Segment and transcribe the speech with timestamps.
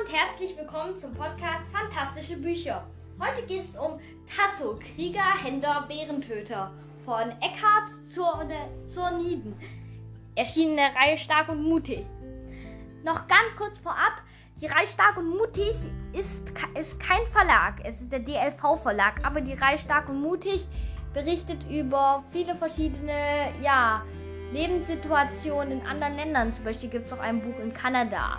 [0.00, 2.86] und herzlich willkommen zum Podcast Fantastische Bücher.
[3.18, 6.72] Heute geht es um Tasso, Krieger, Händler, Bärentöter
[7.04, 9.54] von Eckhart zur, Nieden.
[10.36, 12.06] Erschienen in der Reihe Stark und Mutig.
[13.04, 14.22] Noch ganz kurz vorab,
[14.56, 15.74] die Reihe Stark und Mutig
[16.14, 20.66] ist, ist kein Verlag, es ist der DLV Verlag, aber die Reihe Stark und Mutig
[21.12, 24.02] berichtet über viele verschiedene, ja,
[24.52, 26.54] Lebenssituationen in anderen Ländern.
[26.54, 28.38] Zum Beispiel gibt es auch ein Buch in Kanada.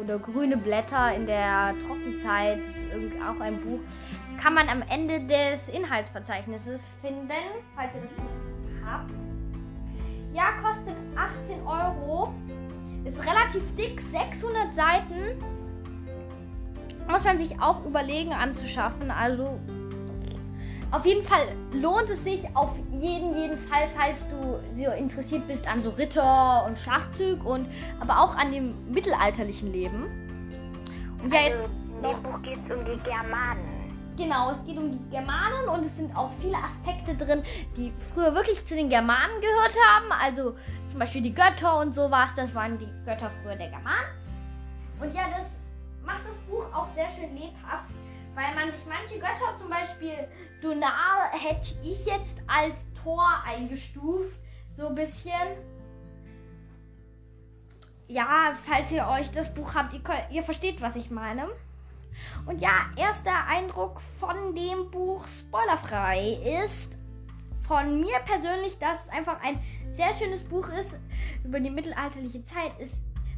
[0.00, 2.58] Oder Grüne Blätter in der Trockenzeit.
[2.58, 2.84] Ist
[3.26, 3.80] auch ein Buch.
[4.40, 7.32] Kann man am Ende des Inhaltsverzeichnisses finden,
[7.74, 9.10] falls ihr das Buch habt.
[10.32, 12.32] Ja, kostet 18 Euro.
[13.04, 15.42] Ist relativ dick, 600 Seiten.
[17.10, 19.10] Muss man sich auch überlegen anzuschaffen.
[19.10, 19.58] Also
[20.90, 25.70] auf jeden Fall lohnt es sich auf jeden, jeden Fall, falls du so interessiert bist
[25.70, 27.68] an so Ritter und Schachzug und
[28.00, 30.04] aber auch an dem mittelalterlichen Leben.
[31.22, 31.72] Und ja, jetzt also,
[32.02, 32.18] noch.
[32.20, 33.78] Buch geht es um die Germanen.
[34.16, 37.42] Genau, es geht um die Germanen und es sind auch viele Aspekte drin,
[37.76, 40.10] die früher wirklich zu den Germanen gehört haben.
[40.10, 40.56] Also
[40.88, 44.08] zum Beispiel die Götter und sowas, das waren die Götter früher der Germanen.
[45.00, 45.46] Und ja, das
[46.04, 47.84] macht das Buch auch sehr schön lebhaft
[48.38, 50.28] weil man sich manche Götter, zum Beispiel
[50.62, 54.38] Donar, hätte ich jetzt als Tor eingestuft.
[54.76, 55.32] So ein bisschen.
[58.06, 61.48] Ja, falls ihr euch das Buch habt, ihr, könnt, ihr versteht, was ich meine.
[62.46, 66.96] Und ja, erster Eindruck von dem Buch spoilerfrei ist
[67.66, 70.90] von mir persönlich, dass es einfach ein sehr schönes Buch ist
[71.44, 72.72] über die mittelalterliche Zeit.
[72.78, 72.92] Es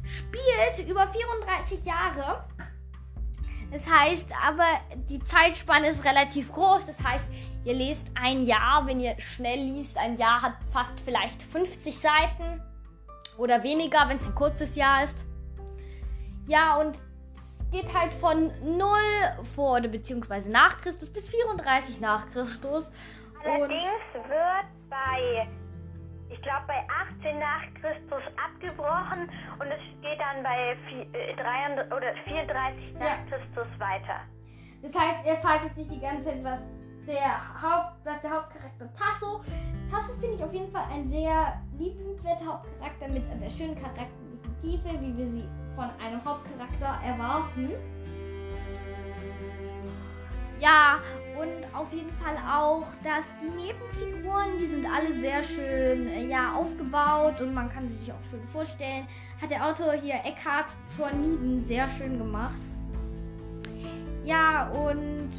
[0.05, 2.43] spielt über 34 Jahre
[3.71, 4.65] das heißt, aber
[5.09, 6.85] die Zeitspanne ist relativ groß.
[6.87, 7.25] Das heißt,
[7.63, 12.61] ihr lest ein Jahr, wenn ihr schnell liest, ein Jahr hat fast vielleicht 50 Seiten
[13.37, 15.17] oder weniger, wenn es ein kurzes Jahr ist.
[16.47, 16.99] Ja, und
[17.39, 18.89] es geht halt von 0
[19.55, 22.91] vor oder beziehungsweise nach Christus bis 34 nach Christus.
[23.43, 25.47] Allerdings wird bei
[26.31, 26.81] ich glaube, bei
[27.19, 30.77] 18 nach Christus abgebrochen und es geht dann bei
[31.35, 33.17] 33, äh, oder 34 nach ja.
[33.29, 34.21] Christus weiter.
[34.81, 36.59] Das heißt, er faltet sich die ganze Zeit, was
[37.05, 39.43] der, Haupt, was der Hauptcharakter Tasso.
[39.91, 44.89] Tasso finde ich auf jeden Fall ein sehr liebenswerter Hauptcharakter mit einer schönen charakterlichen Tiefe,
[45.01, 47.71] wie wir sie von einem Hauptcharakter erwarten.
[50.59, 50.99] Ja,
[51.41, 56.53] und auf jeden Fall auch, dass die Nebenfiguren, die sind alle sehr schön äh, ja,
[56.53, 59.07] aufgebaut und man kann sie sich auch schön vorstellen.
[59.41, 62.59] Hat der Autor hier Eckhard zur Nieden sehr schön gemacht.
[64.23, 65.31] Ja, und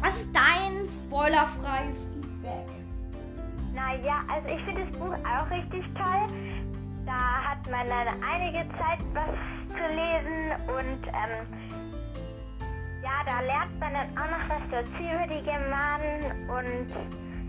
[0.00, 2.66] was ist dein spoilerfreies Feedback?
[3.72, 6.26] Naja, also ich finde das Buch auch richtig toll.
[7.06, 9.30] Da hat man dann einige Zeit was
[9.68, 11.83] zu lesen und ähm,
[13.04, 16.88] ja, da lernt man dann auch noch was dazu über die Germanen und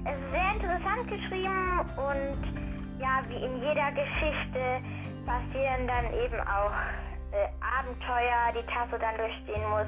[0.06, 4.84] es ist sehr interessant geschrieben und ja, wie in jeder Geschichte
[5.26, 6.76] passieren dann eben auch
[7.32, 9.88] äh, Abenteuer, die Tasso dann durchstehen muss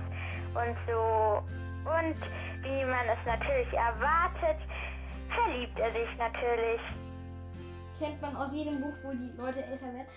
[0.55, 1.43] und so.
[1.87, 2.19] Und
[2.63, 4.59] wie man es natürlich erwartet,
[5.29, 6.81] verliebt er sich natürlich
[7.99, 10.07] kennt man aus jedem Buch, wo die Leute älter werden.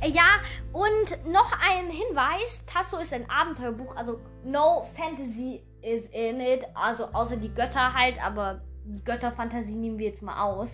[0.00, 0.40] Äh, ja,
[0.72, 7.06] und noch ein Hinweis: Tasso ist ein Abenteuerbuch, also no Fantasy is in it, also
[7.12, 10.70] außer die Götter halt, aber die Götterfantasie nehmen wir jetzt mal aus.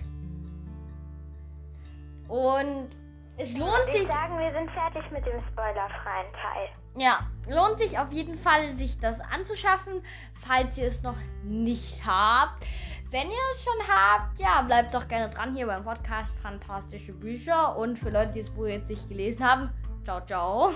[2.28, 2.88] Und
[3.36, 4.02] es lohnt sich.
[4.02, 6.68] Ich sagen, wir sind fertig mit dem spoilerfreien Teil.
[6.96, 10.02] Ja, lohnt sich auf jeden Fall, sich das anzuschaffen,
[10.46, 12.64] falls ihr es noch nicht habt.
[13.12, 17.76] Wenn ihr es schon habt, ja, bleibt doch gerne dran hier beim Podcast Fantastische Bücher.
[17.76, 19.68] Und für Leute, die das Buch jetzt nicht gelesen haben,
[20.02, 20.72] ciao, ciao.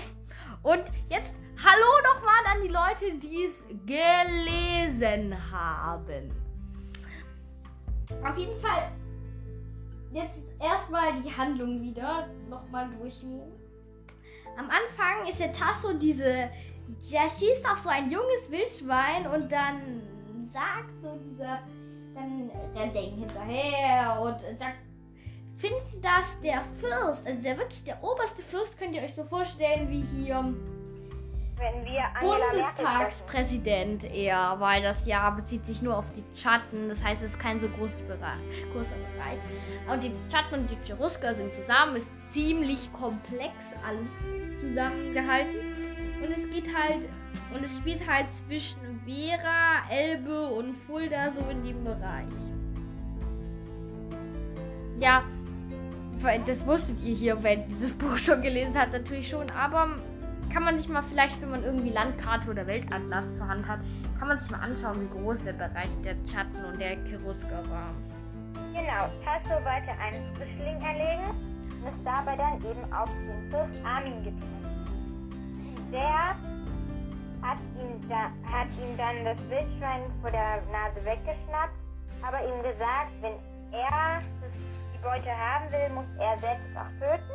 [0.61, 6.29] Und jetzt hallo nochmal an die Leute, die es gelesen haben.
[8.23, 8.91] Auf jeden Fall
[10.11, 13.51] jetzt erstmal die Handlung wieder nochmal durchnehmen.
[14.59, 16.51] Am Anfang ist der Tasso diese,
[17.11, 20.03] der schießt auf so ein junges Wildschwein und dann
[20.53, 21.61] sagt so dieser
[22.17, 24.65] dann rennt er ihm hinterher und äh, da
[25.57, 29.89] finden das der Fürst, also der wirklich der oberste Fürst, könnt ihr euch so vorstellen
[29.89, 30.53] wie hier
[32.21, 37.39] Bundestagspräsident eher, weil das Jahr bezieht sich nur auf die Chatten, das heißt, es ist
[37.39, 39.39] kein so großes Bereich, großer Bereich.
[39.91, 44.07] Und die Chatten und die Cherusker sind zusammen, ist ziemlich komplex alles
[44.59, 45.66] zusammengehalten.
[46.21, 47.09] Und es geht halt,
[47.53, 52.27] und es spielt halt zwischen Vera, Elbe und Fulda so in dem Bereich.
[54.99, 55.23] Ja,
[56.45, 59.89] das wusstet ihr hier, ihr das Buch schon gelesen habt, natürlich schon, aber
[60.51, 63.79] kann man sich mal vielleicht, wenn man irgendwie Landkarte oder Weltatlas zur Hand hat,
[64.17, 67.93] kann man sich mal anschauen, wie groß der Bereich der Chatten und der Cherusker war.
[68.53, 71.29] Genau, Tasso wollte einen Frischling erlegen
[71.81, 74.66] und ist dabei dann eben auf den Fürst Armin getroffen.
[75.91, 76.35] Der
[77.41, 81.73] hat ihm, da, hat ihm dann das Wildschwein vor der Nase weggeschnappt,
[82.21, 83.33] aber ihm gesagt, wenn
[83.71, 84.21] er
[84.93, 87.31] die Beute haben will, muss er selbst auch töten.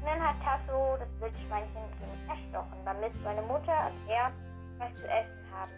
[0.00, 4.30] Und dann hat Tasso das Wildschweinchen ihm erstochen, damit seine Mutter und er
[4.78, 5.72] was zu essen haben.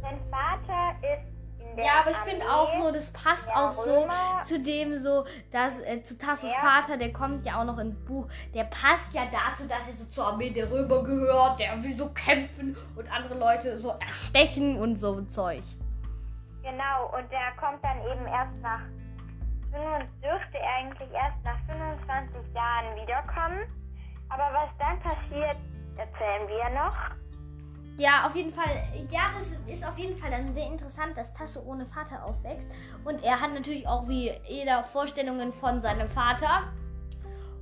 [0.00, 1.33] Sein Vater ist
[1.76, 4.08] Ja, aber ich finde auch so, das passt auch so
[4.44, 6.60] zu dem so, dass äh, zu Tassos Ja.
[6.60, 10.04] Vater, der kommt ja auch noch ins Buch, der passt ja dazu, dass er so
[10.04, 14.96] zur Armee der Römer gehört, der will so kämpfen und andere Leute so erstechen und
[14.96, 15.62] so Zeug.
[16.62, 18.80] Genau, und der kommt dann eben erst nach,
[19.72, 23.60] 25 dürfte er eigentlich erst nach 25 Jahren wiederkommen.
[24.28, 25.56] Aber was dann passiert,
[25.96, 27.23] erzählen wir noch.
[27.96, 28.82] Ja, auf jeden Fall.
[29.10, 32.68] Ja, das ist auf jeden Fall dann sehr interessant, dass Tasso ohne Vater aufwächst.
[33.04, 36.72] Und er hat natürlich auch wie jeder Vorstellungen von seinem Vater.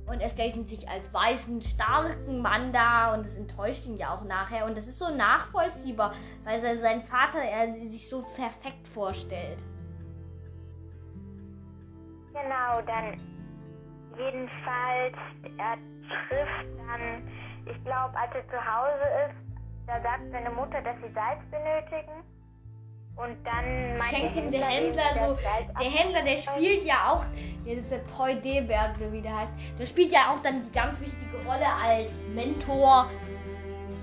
[0.07, 3.13] Und er stellt ihn sich als weißen, starken Mann dar.
[3.13, 4.65] Und es enttäuscht ihn ja auch nachher.
[4.65, 6.13] Und das ist so nachvollziehbar,
[6.43, 9.63] weil se- sein Vater er sich so perfekt vorstellt.
[12.33, 13.19] Genau, dann
[14.17, 15.15] jedenfalls,
[15.59, 15.77] er
[16.27, 17.27] trifft dann,
[17.67, 19.52] ich glaube, als er zu Hause ist,
[19.87, 22.23] da sagt seine Mutter, dass sie Salz benötigen.
[23.15, 25.37] Und dann meint Schenkt ihm der Händler so.
[25.79, 27.23] Der Händler, der spielt ja auch.
[27.65, 29.53] Der ist der Toy oder wie der heißt.
[29.79, 33.09] Der spielt ja auch dann die ganz wichtige Rolle als Mentor.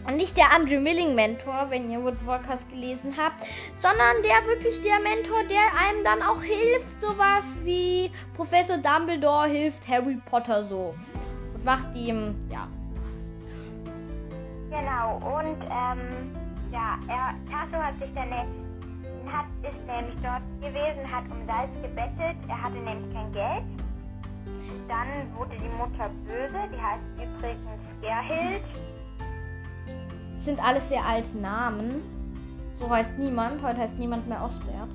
[0.06, 3.44] Und nicht der Andrew Milling Mentor, wenn ihr Wood Walkers gelesen habt,
[3.77, 7.00] sondern der wirklich der Mentor, der einem dann auch hilft.
[7.00, 10.94] Sowas wie Professor Dumbledore hilft Harry Potter so.
[11.55, 12.69] Und macht ihm, ja.
[14.70, 16.31] Genau, und ähm,
[16.70, 22.37] ja, er, Tasso hat sich dann, hat, ist nämlich dort gewesen, hat um Salz gebettelt,
[22.49, 23.64] er hatte nämlich kein Geld.
[24.87, 28.62] Dann wurde die Mutter böse, die heißt übrigens Gerhild.
[30.34, 32.02] Das sind alles sehr alte Namen.
[32.78, 33.62] So heißt niemand.
[33.62, 34.88] Heute heißt niemand mehr Osbert.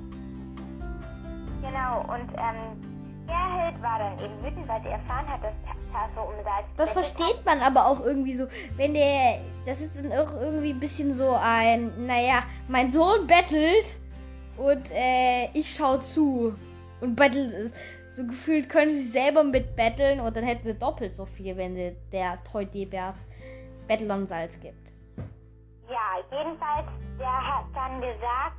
[1.62, 5.54] Genau, und ähm, Gerhild war dann eben wütend, weil sie erfahren hat, dass
[6.76, 8.46] Das versteht man aber auch irgendwie so.
[8.76, 9.40] Wenn der.
[9.64, 12.06] Das ist dann auch irgendwie ein bisschen so ein.
[12.06, 13.86] Naja, mein Sohn bettelt
[14.56, 16.54] und äh, ich schau zu.
[17.00, 17.74] Und bettelt ist.
[18.10, 21.76] So gefühlt können sie selber mit betteln und dann hätten sie doppelt so viel, wenn
[22.10, 23.16] der Toy D-Bert
[23.86, 24.86] Bettlern Salz gibt.
[25.88, 26.86] Ja, jedenfalls,
[27.18, 28.56] der hat dann gesagt,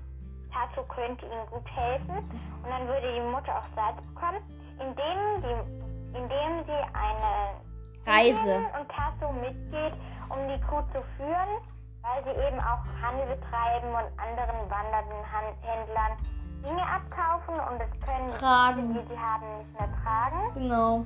[0.53, 2.17] Tasso könnte ihm gut helfen
[2.63, 4.41] und dann würde die Mutter auch Salz bekommen,
[4.79, 7.61] indem, die, indem sie eine
[8.05, 8.61] Reise.
[8.79, 9.93] Und Tasso mitgeht,
[10.29, 11.61] um die Kuh zu führen,
[12.01, 15.23] weil sie eben auch Handel betreiben und anderen wandernden
[15.61, 16.17] Händlern
[16.63, 18.93] Dinge abkaufen und das können Tragen.
[18.93, 20.53] die, die sie haben, nicht mehr tragen.
[20.55, 21.05] Genau.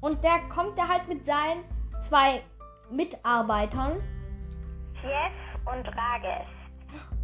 [0.00, 1.64] Und der kommt da halt mit seinen
[2.00, 2.42] zwei
[2.90, 4.00] Mitarbeitern.
[5.02, 6.46] Jeff und Rages.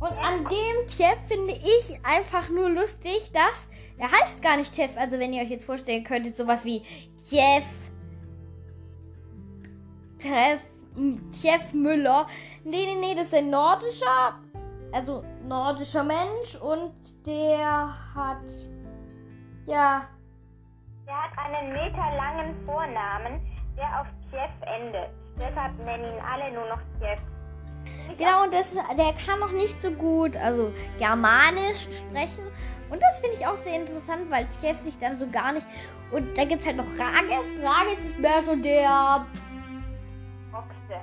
[0.00, 4.97] Und an dem Tjeff finde ich einfach nur lustig, dass er heißt gar nicht Tjeff.
[4.97, 6.83] Also wenn ihr euch jetzt vorstellen könntet, sowas wie
[7.28, 7.64] Tjeff,
[10.18, 10.61] Treff,
[11.33, 12.26] Tjeff Müller.
[12.64, 14.40] Nee, nee, nee, das ist ein nordischer,
[14.92, 16.92] also nordischer Mensch und
[17.26, 18.44] der hat,
[19.66, 20.09] ja,
[21.06, 23.40] Der hat einen meterlangen Vornamen,
[23.76, 25.11] der auf Jeff endet.
[25.38, 27.21] Deshalb nennen ihn alle nur noch Jeff.
[28.19, 32.45] Genau, und das, der kann noch nicht so gut, also Germanisch sprechen.
[32.91, 35.67] Und das finde ich auch sehr interessant, weil Tjeff sich dann so gar nicht.
[36.12, 37.55] Und da gibt es halt noch Rages.
[37.62, 39.26] Rages ist mehr so der.
[40.53, 41.00] Ochse.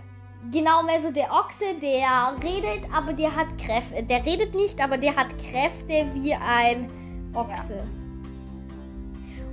[0.52, 4.04] Genau, mehr so der Ochse, der redet, aber der hat Kräfte.
[4.04, 6.90] Der redet nicht, aber der hat Kräfte wie ein
[7.34, 7.84] Ochse.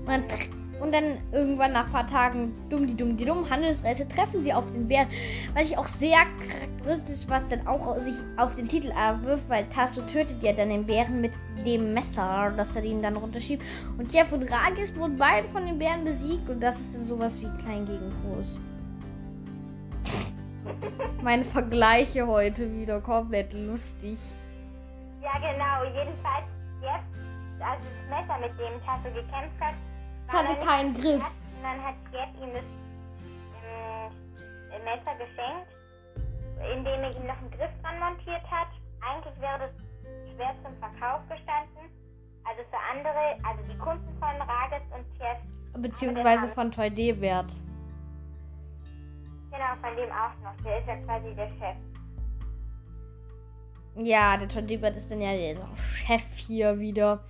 [0.07, 4.07] Und dann, und dann irgendwann nach ein paar Tagen, dumm die dumm die dumm, Handelsreise,
[4.09, 5.09] treffen sie auf den Bären.
[5.55, 6.19] Was ich auch sehr
[6.49, 10.87] charakteristisch, was dann auch sich auf den Titel erwirft, weil Tasso tötet ja dann den
[10.87, 11.33] Bären mit
[11.65, 13.63] dem Messer, das er ihm dann runterschiebt.
[13.99, 17.41] Und Jeff und Ragis wurden beide von den Bären besiegt und das ist dann sowas
[17.41, 18.59] wie klein gegen groß.
[21.23, 24.19] Meine Vergleiche heute wieder komplett lustig.
[25.23, 25.85] Ja, genau.
[25.85, 26.47] Jedenfalls
[26.81, 27.03] Jeff,
[27.61, 29.75] also das Messer, mit dem Tasso gekämpft hat,
[30.29, 31.19] Es hatte keinen Griff.
[31.19, 32.65] glatt, Und dann hat Jeff ihm das
[33.65, 35.73] ähm, Messer geschenkt,
[36.77, 38.69] indem er ihm noch einen Griff dran montiert hat.
[39.01, 39.71] Eigentlich wäre das
[40.35, 41.89] schwer zum Verkauf gestanden.
[42.45, 45.39] Also für andere, also die Kunden von Rages und Jeff
[45.77, 47.55] Beziehungsweise von Toy D-Wert.
[49.51, 50.65] Genau, von dem auch noch.
[50.65, 51.77] Der ist ja quasi der Chef.
[53.97, 57.25] Ja, der John Liebert ist dann ja der Chef hier wieder.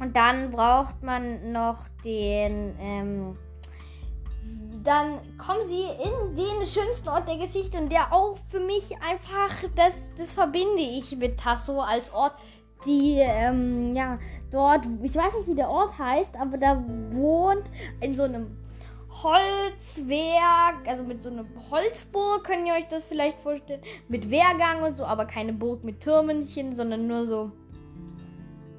[0.00, 2.74] Und dann braucht man noch den.
[2.80, 3.36] Ähm,
[4.82, 9.68] dann kommen sie in den schönsten Ort der Geschichte und der auch für mich einfach,
[9.76, 12.32] das, das verbinde ich mit Tasso als Ort,
[12.86, 14.18] die, ähm, ja,
[14.50, 18.56] dort, ich weiß nicht, wie der Ort heißt, aber da wohnt in so einem
[19.10, 24.96] Holzwerk, also mit so einer Holzburg, könnt ihr euch das vielleicht vorstellen, mit Wehrgang und
[24.96, 27.52] so, aber keine Burg mit Türmenchen, sondern nur so.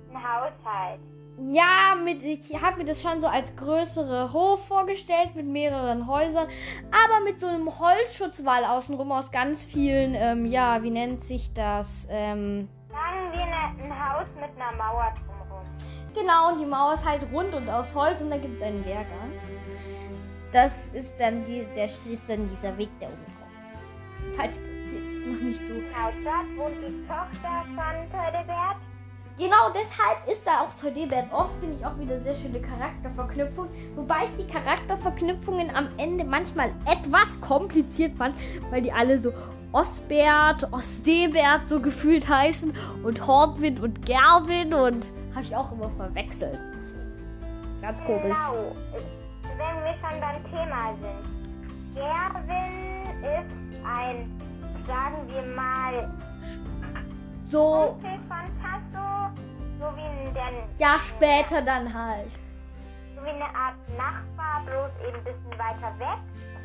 [0.09, 1.10] Ein Haushalt.
[1.37, 6.47] Ja, mit, ich habe mir das schon so als größere Hof vorgestellt mit mehreren Häusern,
[6.91, 12.07] aber mit so einem Holzschutzwall außenrum aus ganz vielen, ähm, ja, wie nennt sich das?
[12.09, 15.65] Ähm, Sagen wir eine, ein Haus mit einer Mauer drumherum.
[16.13, 18.85] genau, und die Mauer ist halt rund und aus Holz und da gibt es einen
[18.85, 19.31] Wehrgang.
[20.51, 24.35] Das ist dann, die, der, ist dann dieser Weg, der oben drauf.
[24.35, 28.60] Falls das jetzt noch nicht so Genau, dort wohnt die Tochter von Tödebert.
[29.41, 33.69] Genau deshalb ist da auch Toydebert Ort, finde ich auch wieder sehr schöne Charakterverknüpfung.
[33.95, 38.35] Wobei ich die Charakterverknüpfungen am Ende manchmal etwas kompliziert fand,
[38.69, 39.33] weil die alle so
[39.71, 42.71] Osbert, Ostebert so gefühlt heißen
[43.03, 46.59] und Hortwind und Gerwin und habe ich auch immer verwechselt.
[47.81, 48.21] Ganz komisch.
[48.21, 48.75] Genau.
[49.57, 51.95] Wenn wir schon beim Thema sind.
[51.95, 54.39] Gerwin ist ein,
[54.85, 56.11] sagen wir mal,
[57.45, 58.60] So, Onkel von
[59.81, 62.31] so wie ein, der, ja, später dann halt.
[63.15, 66.19] so wie eine Art Nachbar, bloß eben ein bisschen weiter weg.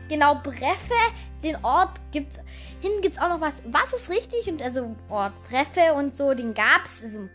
[0.09, 0.95] Genau, Breffe,
[1.43, 2.39] den Ort gibt's.
[2.81, 3.63] Hinten gibt's auch noch was.
[3.73, 4.47] Was ist richtig?
[4.49, 7.03] Und also Ort Breffe und so, den gab's.
[7.03, 7.29] Also,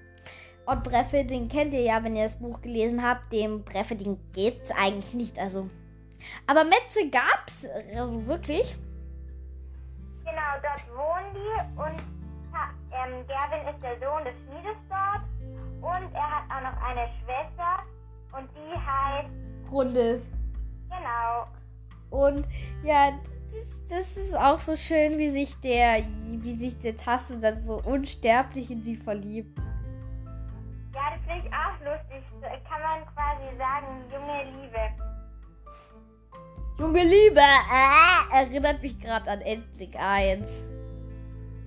[0.68, 3.34] Ort Breffe, den kennt ihr ja, wenn ihr das Buch gelesen habt.
[3.34, 5.40] Dem Breffe, den geht's eigentlich nicht.
[5.40, 5.70] Also.
[6.46, 8.78] Aber Metze gab's also wirklich.
[10.24, 12.00] Genau, dort wohnen die und
[12.94, 15.31] ähm, Gerwin ist der Sohn des Schmiedes dort
[15.82, 17.84] und er hat auch noch eine Schwester
[18.38, 19.30] und die heißt,
[19.72, 20.24] Rundes.
[20.90, 21.48] genau,
[22.10, 22.46] Und
[22.84, 23.12] ja,
[23.50, 27.82] das, das ist auch so schön, wie sich der, wie sich der Tasso das so
[27.84, 29.58] unsterblich in sie verliebt.
[30.94, 32.24] ja, das finde ich auch lustig,
[32.70, 35.12] kann man quasi sagen, junge Liebe.
[36.80, 40.64] Junge Liebe, äh, erinnert mich gerade an Endlich 1.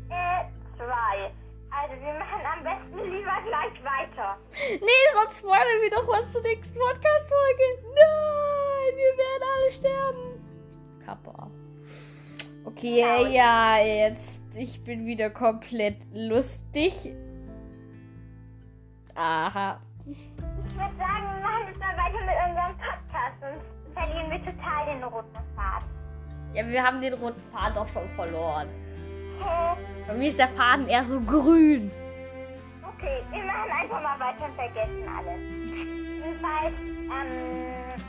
[0.09, 0.45] Äh,
[0.77, 1.31] zwei.
[1.77, 4.39] Also wir machen am besten lieber gleich weiter.
[4.81, 7.63] Nee, sonst spoilern wir doch was zur nächsten Podcast-Folge.
[7.83, 11.05] Nein, wir werden alle sterben.
[11.05, 11.51] Kappa.
[12.65, 14.41] Okay, ja, jetzt.
[14.55, 17.13] Ich bin wieder komplett lustig.
[19.17, 19.81] Aha.
[20.07, 24.87] Ich würde sagen, wir machen jetzt mal weiter mit unserem Podcast, sonst verlieren wir total
[24.87, 25.89] den roten Faden.
[26.55, 28.69] Ja, wir haben den roten Faden doch schon verloren.
[30.07, 31.91] Bei mir ist der Faden eher so grün.
[32.83, 35.41] Okay, wir machen einfach mal weiter und vergessen alles.
[36.25, 38.03] Jedenfalls, ähm.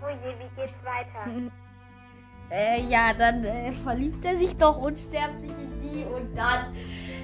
[0.00, 1.50] Oh je, wie geht's weiter?
[2.50, 6.72] Äh, ja, dann äh, verliebt er sich doch unsterblich in die und dann.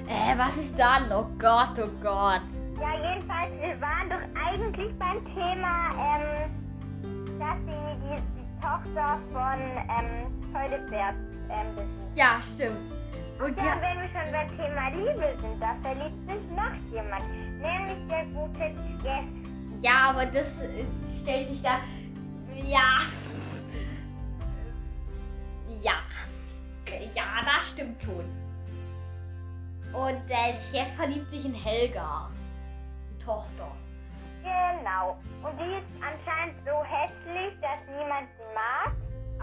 [0.06, 1.10] Äh, was ist dann?
[1.10, 2.42] Oh Gott, oh Gott.
[2.78, 6.50] Ja, jedenfalls, wir waren doch eigentlich beim Thema, ähm,
[7.38, 11.14] dass sie die, die Tochter von, ähm, Teudepferd,
[11.50, 11.88] ähm.
[12.14, 12.92] Ja, stimmt.
[13.40, 17.24] Und Ja, ja, wenn wir schon beim Thema Liebe sind, da verliebt sich noch jemand,
[17.60, 18.64] nämlich der gute
[19.02, 19.24] Jeff.
[19.82, 20.62] ja, aber das
[21.20, 21.80] stellt sich da.
[22.64, 22.98] Ja.
[25.82, 25.94] Ja.
[27.14, 28.24] Ja, das stimmt schon.
[29.92, 32.30] Und der Chef verliebt sich in Helga.
[33.10, 33.70] Die Tochter.
[34.42, 35.16] Genau.
[35.42, 38.83] Und die ist anscheinend so hässlich, dass niemand sie mag.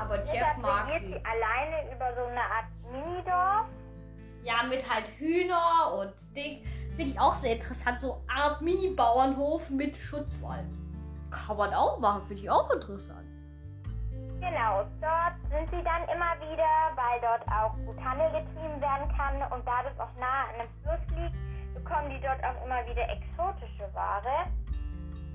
[0.02, 1.08] Aber Jeff mag sie.
[1.08, 3.68] sie alleine über so eine Art Minidorf.
[4.44, 6.66] Ja, mit halt Hühner und Ding.
[6.96, 8.02] Finde ich auch sehr interessant.
[8.02, 10.66] So Art Mini-Bauernhof mit Schutzwall.
[11.30, 13.28] Kann man auch machen, finde ich auch interessant.
[14.42, 16.66] Genau, dort sind sie dann immer wieder,
[16.98, 20.70] weil dort auch gut Handel getrieben werden kann und da das auch nah an einem
[20.82, 21.36] Fluss liegt,
[21.76, 24.50] bekommen die dort auch immer wieder exotische Ware.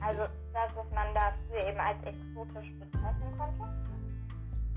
[0.01, 3.96] Also das, was man dafür eben als exotisch bezeichnen konnte.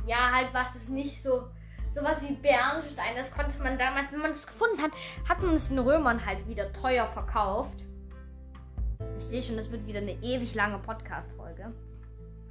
[0.06, 1.50] Ja, halt was ist nicht so.
[1.96, 4.92] Sowas wie Bernstein, das konnte man damals, wenn man es gefunden hat,
[5.28, 7.84] hat man es den Römern halt wieder teuer verkauft.
[9.18, 11.74] Ich sehe schon, das wird wieder eine ewig lange Podcast-Folge.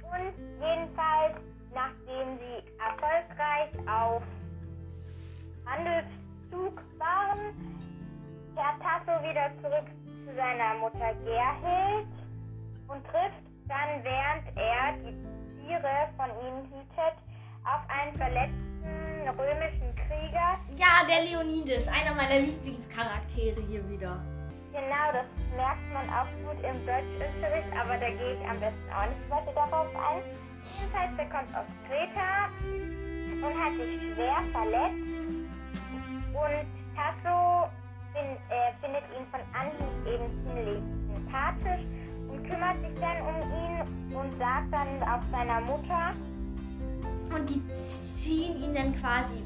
[0.03, 1.37] Und jedenfalls,
[1.73, 4.23] nachdem sie erfolgreich auf
[5.65, 7.53] Handelszug waren,
[8.55, 9.87] kehrt Tasso wieder zurück
[10.25, 12.07] zu seiner Mutter Gerhild
[12.87, 15.15] und trifft dann, während er die
[15.61, 17.15] Tiere von ihnen hütet,
[17.69, 20.57] auf einen verletzten römischen Krieger.
[20.75, 24.17] Ja, der Leonidas, einer meiner Lieblingscharaktere hier wieder.
[24.71, 29.05] Genau, das merkt man auch gut im Deutschunterricht, aber da gehe ich am besten auch
[29.05, 30.21] nicht weiter darauf ein.
[30.77, 32.49] Jedenfalls, der kommt aus Kreta
[33.41, 35.09] und hat sich schwer verletzt.
[36.33, 37.69] Und Tasso
[38.13, 40.81] find, äh, findet ihn von Anhieb eben ziemlich
[41.13, 41.85] sympathisch
[42.29, 46.08] und kümmert sich dann um ihn und sagt dann auch seiner Mutter.
[47.33, 49.43] Und die ziehen ihn dann quasi,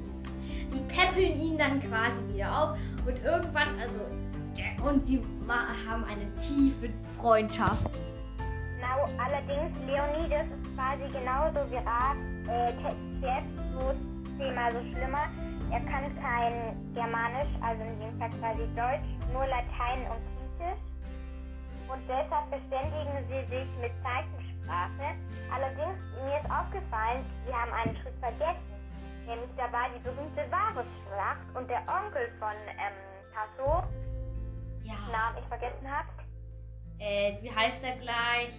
[0.73, 2.77] die peppeln ihn dann quasi wieder auf.
[3.05, 3.99] Und irgendwann, also,
[4.83, 7.89] und sie haben eine tiefe Freundschaft.
[8.75, 12.17] Genau, allerdings Leonidas ist quasi genauso wie Rat,
[12.49, 12.71] äh,
[13.21, 13.93] jetzt so
[14.37, 15.25] Thema so schlimmer.
[15.71, 20.21] Er kann kein Germanisch, also in dem Fall quasi Deutsch, nur Latein und
[20.59, 20.81] Griechisch.
[21.87, 23.91] Und deshalb verständigen sie sich mit
[24.63, 25.15] Zeichensprache.
[25.51, 28.73] Allerdings, mir ist aufgefallen, sie haben einen Schritt vergessen.
[29.25, 32.93] Nämlich dabei die berühmte Varusschlacht und der Onkel von ähm,
[33.33, 33.83] Tasso,
[34.83, 34.93] Ja.
[35.11, 36.09] Namen ich vergessen habe.
[36.99, 38.53] Äh, wie heißt er gleich?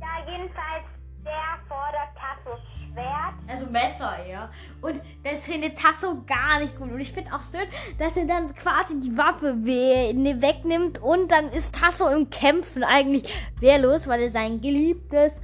[0.00, 0.84] Ja, jedenfalls,
[1.24, 2.60] der fordert Tassos
[2.98, 3.34] Schwert.
[3.46, 4.50] Also Messer, ja.
[4.80, 6.90] Und das findet Tasso gar nicht gut.
[6.90, 11.30] Und ich finde auch schön, dass er dann quasi die Waffe we ne, wegnimmt und
[11.30, 15.40] dann ist Tasso im Kämpfen eigentlich wehrlos, weil er sein geliebtes,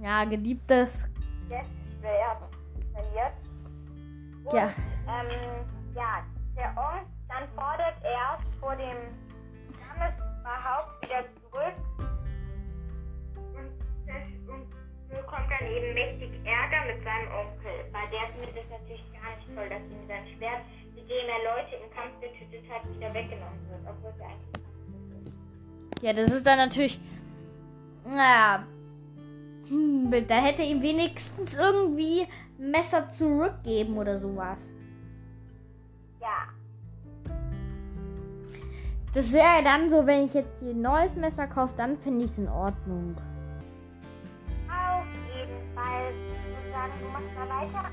[0.00, 1.08] ja, geliebtes,
[2.00, 2.38] Schwert
[2.92, 3.32] verliert.
[4.44, 4.64] Und, Ja.
[5.08, 5.64] Ähm,
[5.94, 6.22] ja,
[6.56, 8.96] der Onk, dann fordert er vor dem
[9.74, 11.74] Stammesverhaupt wieder zurück.
[15.58, 17.72] Bekommt dann eben mächtig Ärger mit seinem Onkel.
[17.92, 20.62] Weil der findet es natürlich gar nicht toll, dass ihm sein Schwert,
[20.94, 23.80] mit dem er Leute im Kampf getötet hat, wieder weggenommen wird.
[23.88, 24.58] Obwohl es eigentlich
[26.00, 27.00] ja, das ist dann natürlich,
[28.04, 28.64] naja,
[29.66, 32.24] hm, da hätte ihm wenigstens irgendwie
[32.56, 34.68] Messer zurückgeben oder sowas.
[36.20, 36.54] ja.
[39.12, 42.30] Das wäre dann so, wenn ich jetzt hier ein neues Messer kaufe, dann finde ich
[42.30, 43.16] es in Ordnung.
[45.88, 46.12] Auf jeden Fall.
[46.32, 47.90] Ich würde sagen, du machst mal weiter.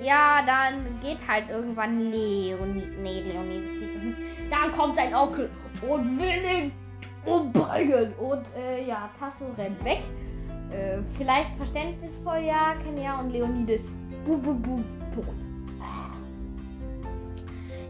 [0.00, 2.86] Ja, dann geht halt irgendwann Leonie.
[3.02, 4.18] Nee, Leonie, geht noch nicht.
[4.50, 5.50] Dann kommt sein Onkel
[5.88, 6.72] und will ihn
[7.24, 8.12] umbringen.
[8.14, 10.02] Und äh, ja, Tasso rennt weg.
[10.70, 13.82] Äh, vielleicht verständnisvoll, ja, Kenya und Leonidas.
[14.24, 15.34] Bu, bu, bu, tot.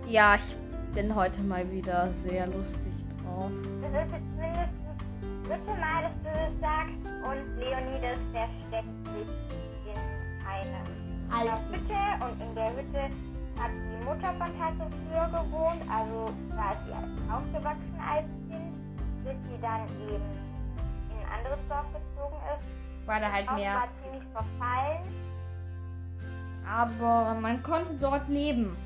[0.07, 0.57] Ja, ich
[0.95, 3.51] bin heute mal wieder sehr lustig drauf.
[3.83, 4.88] Das ist jetzt mindestens
[5.49, 7.05] dritte Mal, dass du das sagst.
[7.25, 9.29] Und Leonidas versteckt sich
[9.89, 9.99] in
[10.45, 10.85] einer
[11.35, 11.73] Alten.
[11.73, 12.25] Hütte.
[12.25, 13.03] Und in der Hütte
[13.59, 15.83] hat die Mutter von Tasso früher gewohnt.
[15.91, 18.77] Also ist sie aufgewachsen als Kind,
[19.25, 20.39] bis sie dann eben
[21.11, 23.07] in ein anderes Dorf gezogen ist.
[23.07, 23.75] War da halt mehr.
[23.75, 25.03] war ziemlich verfallen.
[26.69, 28.77] Aber man konnte dort leben.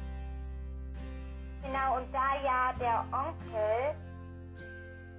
[1.65, 3.97] Genau, und da ja der Onkel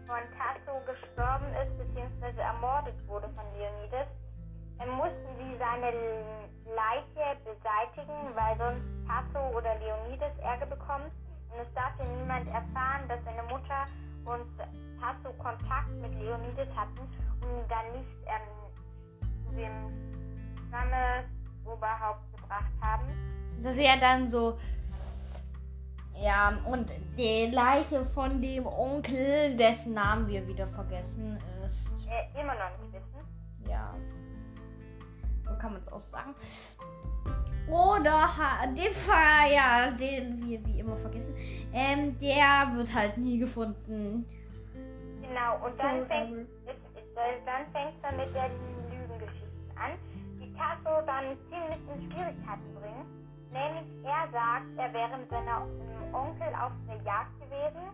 [0.08, 4.08] von Tasso gestorben ist, beziehungsweise ermordet wurde von Leonidas,
[4.80, 5.92] dann mussten sie seine
[6.66, 11.06] Leiche beseitigen, weil sonst Tasso oder Leonidas Ärger bekommen.
[11.52, 13.88] Und es darf ja niemand erfahren, dass seine Mutter
[14.26, 14.48] und
[15.00, 17.00] Tasso Kontakt mit Leonidas hatten
[17.42, 18.64] und ihn dann nicht ähm,
[19.46, 19.74] zu dem
[20.68, 23.08] Stammesoberhaupt gebracht haben.
[23.62, 24.58] Das wäre dann so.
[26.24, 31.92] Ja, und die Leiche von dem Onkel, dessen Namen wir wieder vergessen, ist.
[32.08, 33.68] Äh, immer noch nicht wissen.
[33.68, 33.94] Ja.
[35.44, 36.34] So kann man es auch sagen.
[37.68, 38.30] Oder
[38.74, 41.36] den Fall, ja, den wir wie immer vergessen.
[41.74, 44.26] Ähm, der wird halt nie gefunden.
[45.22, 49.92] Genau, und dann fängt ähm, es, es, dann fängt man mit den Lügengeschichten an,
[50.40, 53.24] die Tasso dann ziemlich in Schwierigkeiten bringen.
[53.54, 55.70] Nämlich er sagt, er wäre mit seinem
[56.12, 57.86] Onkel auf der Jagd gewesen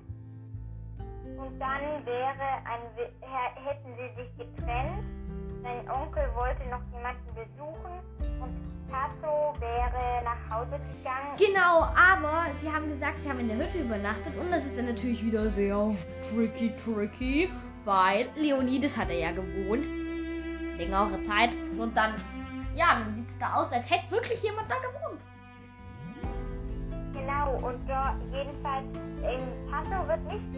[1.37, 2.81] und dann wäre ein,
[3.65, 5.03] hätten sie sich getrennt.
[5.61, 7.99] Sein Onkel wollte noch jemanden besuchen
[8.41, 11.35] und Tasso wäre nach Hause gegangen.
[11.37, 14.85] Genau, aber sie haben gesagt, sie haben in der Hütte übernachtet und das ist dann
[14.85, 15.91] natürlich wieder sehr
[16.29, 17.49] tricky, tricky,
[17.83, 19.85] weil Leonidas hat er ja gewohnt.
[20.77, 22.15] Längere Zeit und dann,
[22.73, 25.19] ja, dann sieht es da aus, als hätte wirklich jemand da gewohnt.
[27.29, 28.85] Genau, und da jedenfalls
[29.21, 30.49] in Tasso wird nicht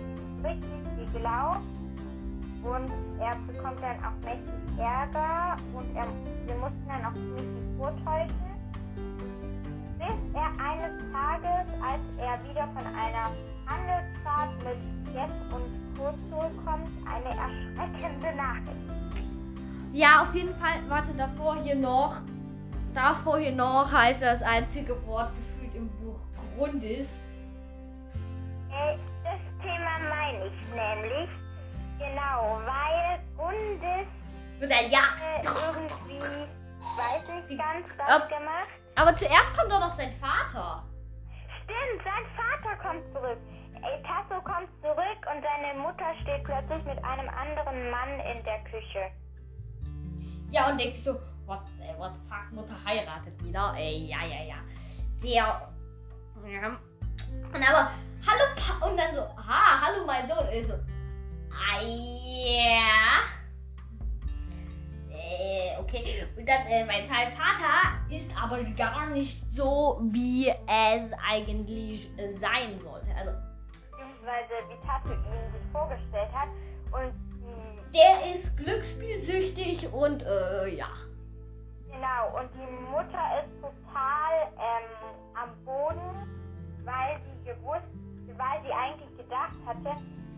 [0.42, 1.60] richtig geglaubt
[2.64, 6.08] und er bekommt dann auch mächtig Ärger und er,
[6.46, 8.36] wir mussten dann auch viel vortäuschen,
[10.00, 13.32] bis er eines Tages, als er wieder von einer
[13.68, 18.78] Handelsfahrt mit Jeff und Kurt zurückkommt, eine erschreckende Nachricht.
[19.92, 22.16] Ja, auf jeden Fall, warte, davor hier noch.
[22.94, 25.32] Davor hier noch heißt das einzige Wort
[26.58, 27.20] Grund ist.
[28.72, 31.30] Äh, das Thema meine ich nämlich.
[32.00, 34.08] Genau, weil Gundes
[34.60, 35.02] Wird ein Ja.
[35.22, 38.70] äh, irgendwie, weiß nicht ganz, Ob- was gemacht.
[38.96, 40.84] Aber zuerst kommt doch noch sein Vater.
[41.64, 43.38] Stimmt, sein Vater kommt zurück.
[43.76, 48.60] Ey, Tasso kommt zurück und seine Mutter steht plötzlich mit einem anderen Mann in der
[48.66, 49.12] Küche.
[50.52, 51.14] Ja, und denkst so,
[51.46, 51.62] what,
[51.98, 53.74] what the fuck, Mutter heiratet wieder.
[53.78, 54.56] Ey, ja, ja, ja.
[55.18, 55.68] Sehr.
[56.48, 56.80] Ja.
[57.54, 57.92] Und aber,
[58.26, 60.38] hallo, pa und dann so, ha, hallo, mein Sohn.
[60.40, 63.42] Und ich so, ah, ja.
[65.12, 66.26] Äh, okay.
[66.38, 72.80] Und dann, äh, mein Vater ist aber gar nicht so, wie es eigentlich äh, sein
[72.80, 73.08] sollte.
[73.16, 73.32] Also,
[73.92, 76.50] Beziehungsweise wie Tasso ihn sich vorgestellt hat.
[76.92, 77.14] Und
[77.92, 80.88] die, der ist glücksspielsüchtig und, äh, ja.
[81.88, 83.51] genau, und die Mutter ist
[86.86, 87.88] weil sie gewusst,
[88.38, 89.96] weil sie eigentlich gedacht hatte,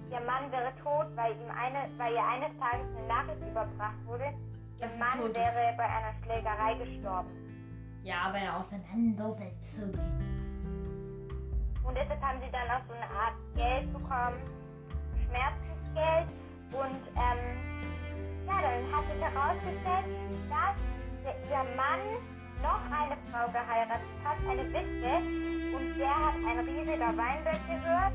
[0.09, 4.25] ihr Mann wäre tot, weil ihm eine, weil ihr eines Tages eine Nachricht überbracht wurde,
[4.25, 7.29] ihr Dass er Mann wäre bei einer Schlägerei gestorben.
[8.03, 9.93] Ja, aber er auseinandersetzung.
[11.83, 14.39] Und deshalb haben sie dann auch so eine Art Geld bekommen,
[15.25, 16.27] Schmerzensgeld.
[16.73, 17.43] Und ähm,
[18.45, 20.05] ja, dann hat sich herausgestellt,
[20.49, 20.75] dass
[21.23, 22.32] der, ihr Mann
[22.63, 25.13] noch eine Frau geheiratet hat, eine Witwe.
[25.75, 28.13] Und der hat ein riesiger Weinberg gehört.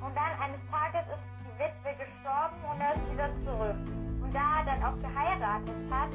[0.00, 3.80] Und dann eines Tages ist die Witwe gestorben und er ist wieder zurück.
[4.22, 6.10] Und da er dann auch geheiratet hat,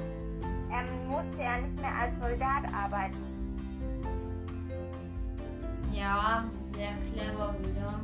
[0.74, 3.21] ähm, musste er nicht mehr als Soldat arbeiten.
[5.91, 6.43] Ja,
[6.74, 8.00] sehr clever wieder.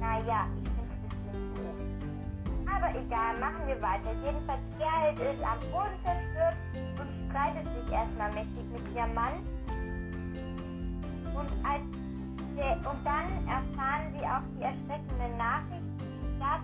[0.00, 0.48] Naja,
[2.66, 4.12] Aber egal, machen wir weiter.
[4.24, 9.34] Jedenfalls, Gerhild ist am Boden zerstört und streitet sich erstmal mächtig mit ihrem Mann.
[11.34, 11.82] Und, als
[12.56, 15.84] der, und dann erfahren sie auch die erschreckende Nachricht,
[16.40, 16.60] dass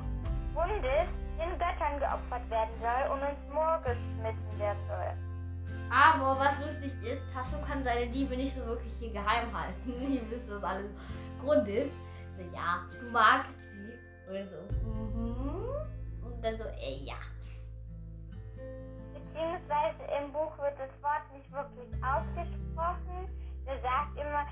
[0.54, 5.32] Bundes den Göttern geopfert werden soll und ins Moor geschmissen werden soll.
[5.90, 9.92] Aber was lustig ist, Tasso kann seine Liebe nicht so wirklich hier geheim halten.
[10.12, 10.90] Ihr wisst, was alles
[11.42, 11.92] Grund ist.
[12.36, 14.12] So, ja, du magst sie.
[14.32, 15.68] Und so, mhm.
[16.24, 17.20] Und dann so, äh, ja.
[19.12, 23.28] Beziehungsweise im Buch wird das Wort nicht wirklich ausgesprochen.
[23.66, 24.46] Er sagt immer,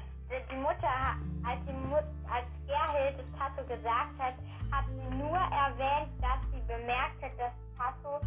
[0.50, 4.34] die Mutter, als, die Mut, als Gerhild es Tasso gesagt hat,
[4.70, 8.20] hat sie nur erwähnt, dass sie bemerkt hat, dass Tasso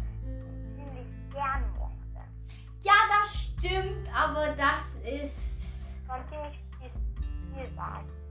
[0.74, 2.20] ziemlich gern mochte.
[2.82, 5.94] Ja, das stimmt, aber das ist.
[6.06, 6.90] Schon ziemlich viel,
[7.54, 8.23] viel sagen.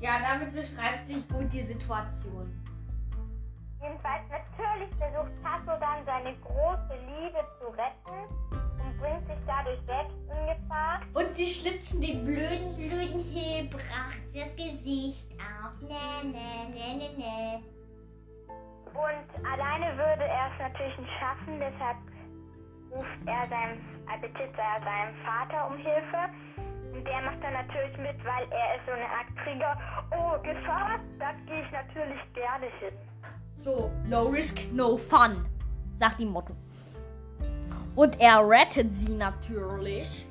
[0.00, 2.52] Ja, damit beschreibt sich gut die Situation.
[3.80, 8.26] Jedenfalls natürlich versucht Tasso dann seine große Liebe zu retten
[8.82, 11.00] und bringt sich dadurch selbst in Gefahr.
[11.14, 15.80] Und sie schlitzen den blöden, blöden Hebrach das Gesicht auf.
[15.80, 17.62] Ne, ne, ne, ne, ne.
[18.92, 21.98] Und alleine würde er es natürlich nicht schaffen, deshalb
[22.90, 23.78] ruft er seinem,
[24.20, 26.65] bittet er seinem Vater um Hilfe.
[26.96, 29.76] Und der macht dann natürlich mit, weil er ist so eine Art Krieger.
[30.12, 32.94] Oh, Gefahr, da gehe ich natürlich gerne hin.
[33.62, 35.44] So, no risk, no fun,
[35.98, 36.54] sagt die Motto.
[37.96, 40.26] Und er rettet sie natürlich.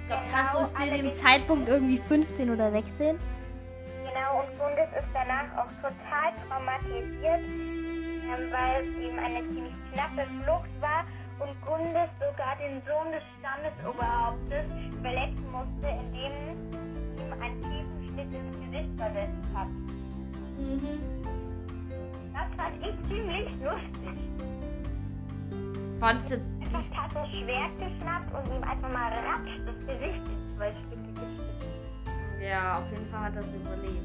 [0.00, 3.16] Ich glaube, Genau, Tasso ist zu dem Zeitpunkt irgendwie 15 oder 16.
[3.16, 10.28] Genau, und Bundes ist danach auch total traumatisiert, ähm, weil es ihm eine ziemlich knappe
[10.42, 11.04] Flucht war
[11.38, 11.93] und Gundes
[12.44, 14.66] sogar den Sohn des Stammesoberhauptes
[15.00, 16.32] verletzen musste, indem
[17.16, 19.68] ihm einen tiefen Schnitt ins Gesicht versetzt hat.
[20.58, 21.00] Mhm.
[22.32, 24.18] Das fand ich ziemlich lustig.
[26.00, 30.72] Fand jetzt Einfach Tassos Schwert geschnappt und ihm einfach mal ratsch das Gesicht in zwei
[30.72, 32.42] Stücke geschnitten.
[32.42, 34.04] Ja, auf jeden Fall hat das überlebt.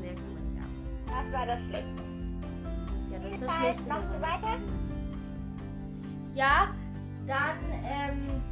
[0.00, 0.64] Sehr gut, ja.
[1.06, 2.02] Das war das Schlechte.
[3.10, 3.82] Ja, das ist das Schlechte.
[3.88, 4.58] machst du weiter?
[6.34, 6.68] Ja,
[7.26, 8.42] dann, ähm,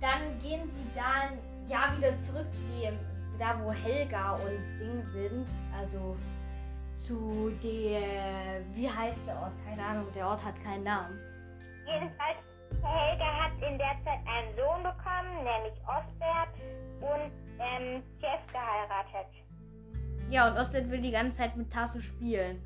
[0.00, 2.98] dann gehen sie dann, ja, wieder zurück zu dem,
[3.38, 5.46] da wo Helga und Sing sind.
[5.76, 6.16] Also
[6.96, 9.52] zu der, wie heißt der Ort?
[9.66, 11.18] Keine Ahnung, der Ort hat keinen Namen.
[11.86, 12.48] Jedenfalls,
[12.82, 16.54] Helga hat in der Zeit einen Sohn bekommen, nämlich Osbert,
[17.00, 19.30] und ähm, Jeff geheiratet.
[20.28, 22.62] Ja, und Osbert will die ganze Zeit mit Tasso spielen.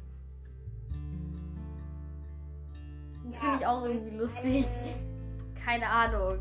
[3.29, 4.67] Das finde ich auch irgendwie lustig.
[5.65, 6.39] Keine Ahnung.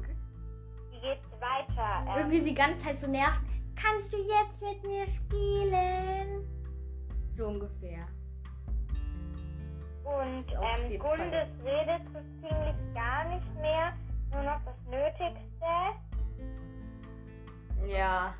[0.91, 2.06] Wie geht's weiter?
[2.08, 3.45] Ähm, Irgendwie die ganze Zeit so nerven.
[3.76, 6.48] Kannst du jetzt mit mir spielen?
[7.34, 8.06] So ungefähr.
[10.06, 11.00] und ähm.
[11.00, 13.93] Gundes redet so ziemlich gar nicht mehr,
[14.32, 15.65] nur noch das Nötigste.
[17.88, 18.34] Ja.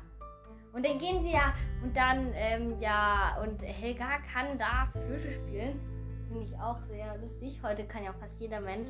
[0.72, 5.80] Und dann gehen sie ja und dann, ähm, ja, und Helga kann da Flöte spielen.
[6.28, 7.60] Finde ich auch sehr lustig.
[7.62, 8.88] Heute kann ja fast jeder Mensch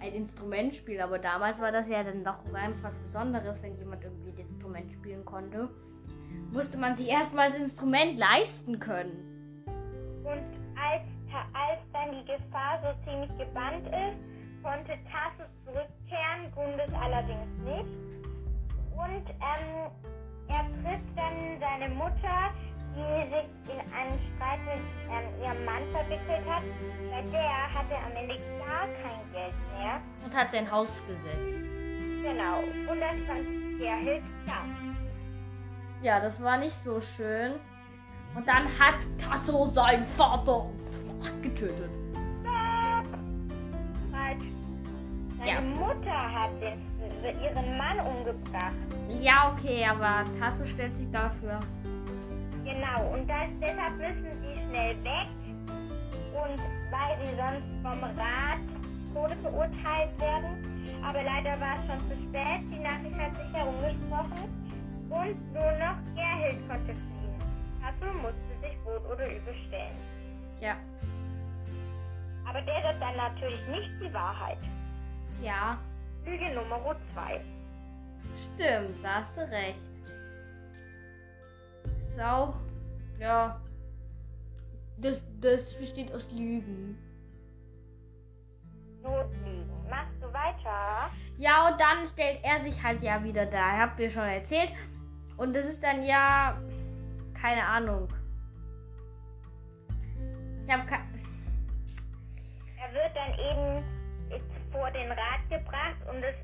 [0.00, 4.04] ein Instrument spielen, aber damals war das ja dann doch ganz was Besonderes, wenn jemand
[4.04, 5.68] irgendwie ein Instrument spielen konnte.
[6.52, 9.64] Musste man sich erstmal das Instrument leisten können.
[10.24, 10.44] Und
[10.80, 11.04] als,
[11.52, 18.04] als dann die Gefahr so ziemlich gebannt ist, konnte Tassus zurückkehren, Gundes allerdings nicht.
[18.96, 19.90] Und ähm,
[20.48, 22.54] er trifft dann seine Mutter,
[22.94, 26.62] die sich in einen Streit mit ähm, ihrem Mann verwickelt hat.
[27.10, 30.00] Bei der hat er am Ende gar kein Geld mehr.
[30.24, 31.58] Und hat sein Haus gesetzt.
[32.22, 32.58] Genau.
[32.90, 34.64] Und das fand Gerhild klar.
[36.02, 37.54] Ja, das war nicht so schön.
[38.34, 40.66] Und dann hat Tasso seinen Vater
[41.42, 41.90] getötet.
[45.38, 45.60] Seine Ja.
[45.60, 46.80] Mutter hat den,
[47.42, 48.72] ihren Mann umgebracht.
[49.20, 51.60] Ja, okay, aber Tasso stellt sich dafür.
[52.74, 55.28] Genau, und das, deshalb müssen sie schnell weg.
[55.68, 56.58] Und
[56.90, 58.58] weil sie sonst vom Rat
[59.14, 61.04] Tode verurteilt werden.
[61.04, 62.62] Aber leider war es schon zu spät.
[62.72, 64.50] Die Nachricht hat sich herumgesprochen.
[65.08, 67.38] Und nur noch Gerhild konnte fliehen.
[67.80, 69.96] Tasso musste sich Rot oder Übel stellen.
[70.60, 70.76] Ja.
[72.44, 74.58] Aber der sagt dann natürlich nicht die Wahrheit.
[75.40, 75.78] Ja,
[76.24, 77.40] Lüge Nummer 2.
[78.54, 79.93] stimmt, da hast du recht.
[82.14, 82.54] Ist auch,
[83.18, 83.60] ja.
[84.98, 86.96] Das, das besteht aus Lügen.
[89.02, 89.88] Notlügen.
[89.90, 91.10] Machst du weiter?
[91.38, 93.78] Ja, und dann stellt er sich halt ja wieder da.
[93.78, 94.72] Habt ihr schon erzählt.
[95.36, 96.56] Und das ist dann ja.
[97.34, 98.08] Keine Ahnung.
[100.64, 101.02] Ich habe keine.
[102.78, 103.84] Er wird dann eben
[104.70, 106.36] vor den Rat gebracht und, das,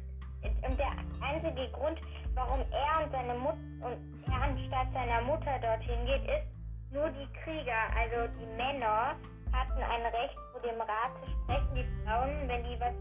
[0.69, 2.01] und der einzige Grund,
[2.41, 6.49] warum er und seine Mutter und er anstatt seiner Mutter dorthin geht, ist,
[6.93, 9.15] nur die Krieger, also die Männer,
[9.53, 11.75] hatten ein Recht vor dem Rat zu sprechen.
[11.75, 12.95] Die Frauen, wenn die was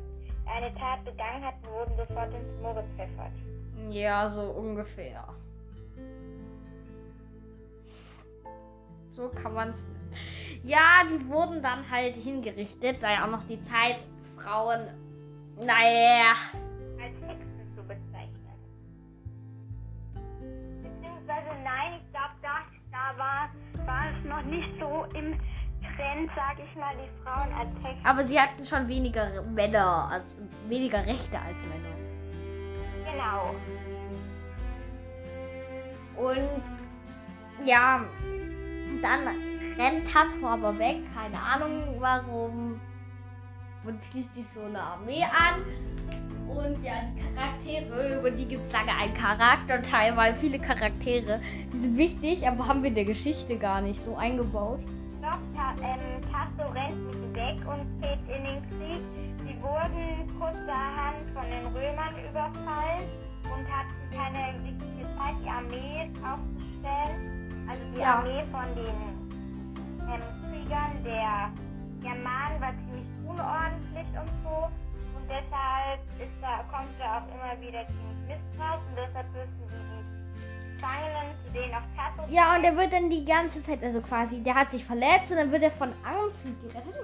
[0.45, 3.31] eine Tat begangen hatten, wurden sofort ins Moor gepfeffert.
[3.89, 5.23] Ja, so ungefähr.
[9.11, 9.77] So kann man es.
[10.63, 13.99] Ja, die wurden dann halt hingerichtet, da ja auch noch die Zeit
[14.37, 14.87] Frauen.
[15.59, 16.33] Naja.
[17.01, 17.38] als
[21.49, 22.59] Beziehungsweise nein, ich glaube, da,
[22.91, 23.49] da war,
[23.85, 25.39] war es noch nicht so im
[25.95, 28.05] Trend, sag ich mal, die Frauen als Hexen.
[28.05, 30.27] Aber sie hatten schon weniger Männer, also
[30.67, 31.95] weniger Rechte als Männer.
[33.11, 33.55] Genau.
[36.17, 36.61] Und
[37.65, 38.01] ja,
[39.01, 39.19] dann
[39.77, 42.79] rennt Tasso aber weg, keine Ahnung warum.
[43.85, 45.63] Und schließt sich so eine Armee an.
[46.49, 51.39] Und ja, die Charaktere, über die gibt es lange einen Charakterteil, weil viele Charaktere,
[51.71, 54.79] die sind wichtig, aber haben wir in der Geschichte gar nicht so eingebaut.
[55.21, 59.01] Doch, Ta ähm, Tasso rennt nicht weg und zieht in den Krieg.
[59.45, 63.03] Sie wurden kurzerhand von den Römern überfallen
[63.43, 67.67] und hatten keine richtige Zeit, die Armee aufzustellen.
[67.69, 68.15] Also die Ja.
[68.19, 68.95] Armee von den
[70.09, 71.51] ähm, Kriegern der
[72.01, 74.69] Germanen war ziemlich unordentlich und so.
[75.29, 75.99] Deshalb
[76.41, 77.85] da, kommt da auch immer wieder
[78.27, 82.75] Mist raus und deshalb müssen sie die Gefangenen, zu denen auch Tasso Ja, und er
[82.75, 85.71] wird dann die ganze Zeit, also quasi, der hat sich verletzt und dann wird er
[85.71, 86.95] von Armfried gerettet.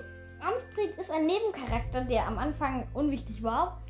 [0.42, 3.82] Armfried ist ein Nebencharakter, der am Anfang unwichtig war.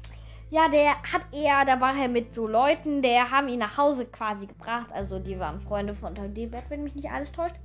[0.50, 4.06] Ja, der hat eher, da war er mit so Leuten, der haben ihn nach Hause
[4.06, 4.88] quasi gebracht.
[4.92, 7.56] Also die waren Freunde von Taldebert, wenn mich nicht alles täuscht.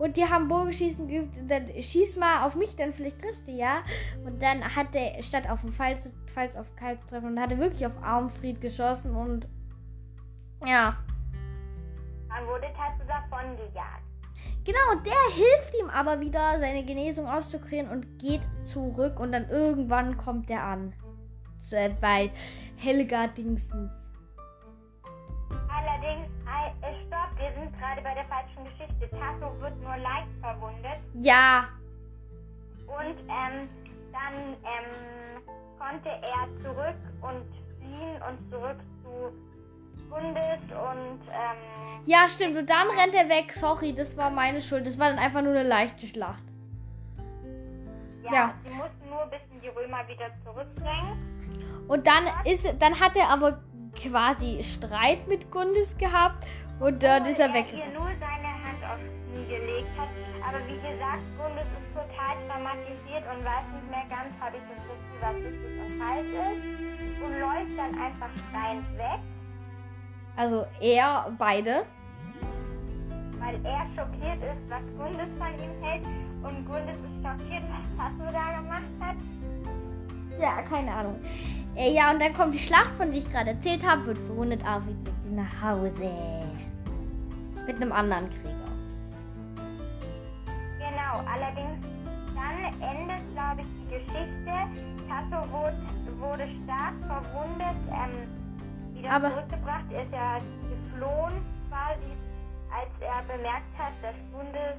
[0.00, 1.36] Und die haben Bogenschießen geübt.
[1.36, 3.82] Und dann schieß mal auf mich, dann vielleicht triffst du ja.
[4.24, 7.40] Und dann hat er statt auf den Pfeil zu, Pfeil auf Keil zu treffen, und
[7.40, 9.46] hat er wirklich auf Armfried geschossen und
[10.64, 10.96] ja.
[12.28, 14.04] Dann wurde Tasso davon gejagt.
[14.64, 20.16] Genau, der hilft ihm aber wieder, seine Genesung auszukriegen und geht zurück und dann irgendwann
[20.16, 20.94] kommt er an.
[21.66, 22.30] So, Bei
[22.76, 23.92] Helga Dingsens.
[25.68, 26.28] Allerdings,
[27.06, 29.08] stopp, wir sind gerade bei der falschen Geschichte.
[31.22, 31.68] Ja,
[32.86, 33.68] und ähm,
[34.12, 35.42] dann ähm,
[35.78, 37.44] konnte er zurück und
[37.78, 39.32] fliehen und zurück zu
[40.10, 42.56] Gundes und ähm, ja, stimmt.
[42.56, 43.52] Und dann rennt er weg.
[43.52, 44.86] Sorry, das war meine Schuld.
[44.86, 46.42] Das war dann einfach nur eine leichte Schlacht.
[48.24, 48.54] ja, Ja.
[48.64, 51.84] sie mussten nur ein bisschen die Römer wieder zurückbringen.
[51.86, 53.60] Und dann ist, dann hat er aber
[53.94, 56.46] quasi Streit mit Gundis gehabt
[56.80, 57.66] und dann ist er weg.
[57.72, 59.02] ihr nur seine Hand aufs
[59.32, 60.08] nie gelegt hat.
[60.50, 64.82] Aber wie gesagt, Gundis ist total traumatisiert und weiß nicht mehr ganz, habe ich das
[64.82, 67.22] Gefühl, was richtig und falsch ist.
[67.22, 69.20] Und läuft dann einfach schreiend weg.
[70.34, 71.86] Also er, beide.
[73.38, 76.04] Weil er schockiert ist, was Gundis von ihm hält.
[76.42, 79.16] Und Gundis ist schockiert, was Tasso da gemacht hat.
[80.40, 81.20] Ja, keine Ahnung.
[81.76, 84.66] Äh, ja, und dann kommt die Schlacht, von der ich gerade erzählt habe, wird verwundet,
[84.66, 84.96] Arvid
[85.28, 86.10] ihn nach Hause.
[87.68, 88.59] Mit einem anderen Krieger.
[91.10, 91.80] Genau, allerdings
[92.34, 94.52] dann endet, glaube ich, die Geschichte.
[95.08, 95.50] Tasso
[96.20, 99.84] wurde, stark verwundet, ähm, wieder Aber- zurückgebracht.
[99.92, 102.14] Er ist ja geflohen quasi,
[102.70, 104.78] als er bemerkt hat, dass Bundes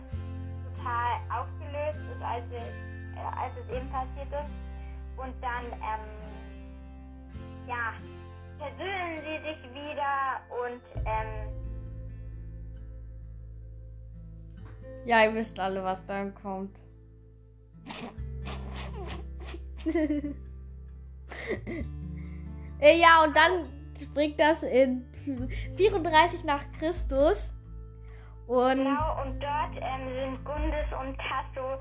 [0.78, 4.52] total aufgelöst ist, als, es- äh, als es eben passiert ist.
[5.18, 6.08] Und dann, ähm,
[7.68, 7.92] ja,
[8.58, 11.61] versöhnen sie sich wieder und, ähm,
[15.06, 16.78] Ja, ihr wisst alle, was dann kommt.
[22.80, 25.06] Äh, ja, und dann springt das in
[25.78, 27.52] 34 nach Christus.
[28.48, 31.80] Und Genau, und dort ähm, sind Gundis und Tasso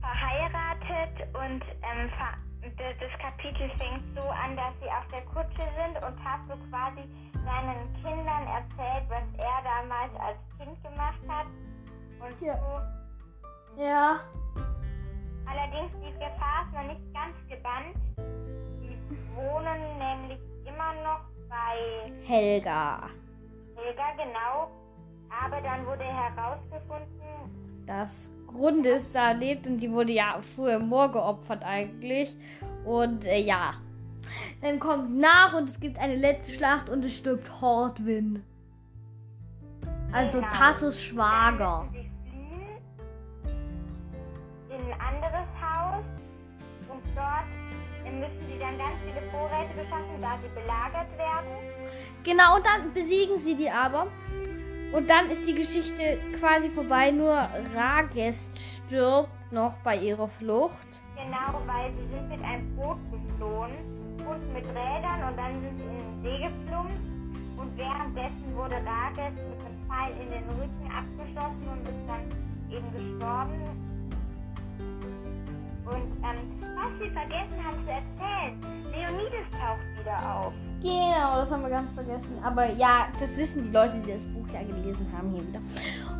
[0.00, 2.36] verheiratet und ähm, ver
[2.78, 7.04] das Kapitel fängt so an, dass sie auf der Kutsche sind und Tasso quasi
[7.44, 11.46] seinen Kindern erzählt, was er damals als Kind gemacht hat.
[12.20, 12.56] Und Ja.
[13.76, 13.82] so.
[13.82, 14.20] ja,
[15.46, 17.96] Allerdings die Gefahr ist noch nicht ganz gebannt.
[18.80, 18.98] Die
[19.36, 23.08] wohnen nämlich immer noch bei Helga.
[23.76, 24.70] Helga, genau.
[25.30, 31.10] Aber dann wurde herausgefunden, Das Grundes da lebt und die wurde ja früher im Moor
[31.12, 32.34] geopfert eigentlich.
[32.84, 33.72] Und äh, ja,
[34.62, 38.42] dann kommt nach und es gibt eine letzte Schlacht und es stirbt Hordwin.
[40.12, 40.50] Also Genau.
[40.52, 41.86] Tassos Schwager.
[41.90, 42.03] Fliehen
[44.84, 46.04] in ein anderes Haus
[46.88, 47.48] und dort
[48.04, 51.48] müssen sie dann ganz viele Vorräte beschaffen, da sie belagert werden.
[52.22, 54.06] Genau, und dann besiegen sie die aber.
[54.92, 57.10] Und dann ist die Geschichte quasi vorbei.
[57.10, 60.86] Nur Ragest stirbt noch bei ihrer Flucht.
[61.16, 63.72] Genau, weil sie sind mit einem Boot geflohen
[64.18, 67.56] und mit Rädern und dann sind sie in den See geflogen.
[67.56, 72.22] Und währenddessen wurde Rages mit einem Pfeil in den Rücken abgeschossen und ist dann
[72.70, 73.93] eben gestorben.
[75.86, 80.52] Und ähm, was sie vergessen haben zu erzählen, Leonidas taucht wieder auf.
[80.80, 82.38] Genau, das haben wir ganz vergessen.
[82.42, 85.60] Aber ja, das wissen die Leute, die das Buch ja gelesen haben hier wieder.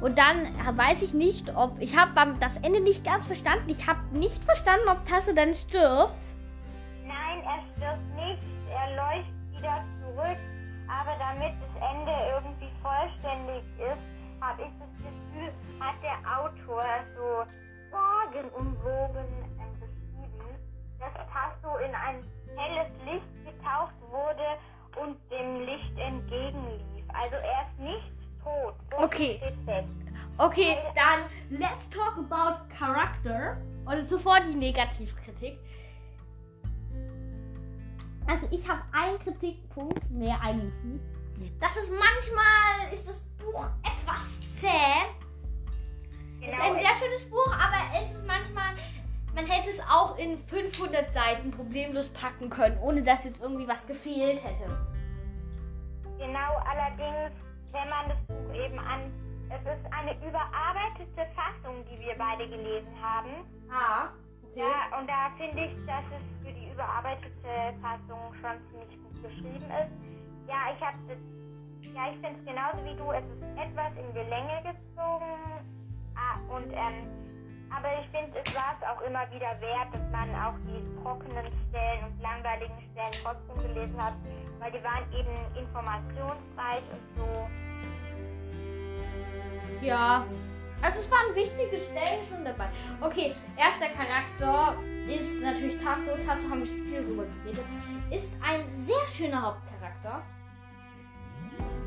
[0.00, 1.78] Und dann weiß ich nicht, ob.
[1.80, 3.68] Ich habe das Ende nicht ganz verstanden.
[3.68, 6.24] Ich habe nicht verstanden, ob Tasse dann stirbt.
[7.06, 10.38] Nein, er stirbt nicht, er läuft wieder zurück.
[10.88, 14.00] Aber damit das Ende irgendwie vollständig ist,
[14.40, 16.84] habe ich das Gefühl, hat der Autor
[17.16, 17.44] so
[17.90, 19.43] sorgenumwogen ähm, beschrieben,
[21.04, 22.24] dass Tasso in ein
[22.56, 24.58] helles Licht getaucht wurde
[25.00, 27.04] und dem Licht entgegenlief.
[27.08, 28.12] Also er ist nicht
[28.42, 28.74] tot.
[28.96, 29.40] Okay.
[30.38, 33.56] Okay, dann let's talk about Character.
[33.84, 35.58] Und zuvor die Negativkritik.
[38.26, 41.02] Also ich habe einen Kritikpunkt, mehr eigentlich nicht.
[41.60, 44.68] Das ist manchmal ist das Buch etwas zäh.
[46.40, 48.74] Es ist ein Genau, sehr schönes Buch, aber es ist manchmal,
[49.34, 53.86] man hätte es auch in 500 Seiten problemlos packen können, ohne dass jetzt irgendwie was
[53.86, 54.70] gefehlt hätte.
[56.18, 57.34] Genau, allerdings,
[57.72, 59.12] wenn man das Buch eben an.
[59.50, 63.44] Es ist eine überarbeitete Fassung, die wir beide gelesen haben.
[63.70, 64.08] Ah,
[64.42, 64.62] okay.
[64.62, 69.70] Ja, und da finde ich, dass es für die überarbeitete Fassung schon ziemlich gut geschrieben
[69.70, 70.48] ist.
[70.48, 70.96] Ja, ich habe.
[71.94, 73.12] Ja, ich finde es genauso wie du.
[73.12, 75.34] Es ist etwas in die Länge gezogen.
[76.16, 77.33] Ah, und, ähm,
[77.76, 81.46] aber ich finde, es war es auch immer wieder wert, dass man auch die trockenen
[81.46, 84.14] Stellen und langweiligen Stellen trotzdem gelesen hat,
[84.60, 87.48] weil die waren eben informationsreich und so.
[89.80, 90.24] Ja.
[90.82, 92.68] Also es waren wichtige Stellen schon dabei.
[93.00, 94.76] Okay, erster Charakter
[95.08, 96.10] ist natürlich Tasso.
[96.26, 97.64] Tasso haben wir schon viel drüber geredet.
[98.10, 100.22] Ist ein sehr schöner Hauptcharakter.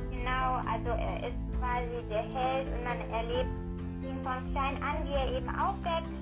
[0.09, 3.66] Genau, also er ist quasi der Held und man erlebt
[4.04, 6.14] ihn von klein an, wie er eben aufwächst.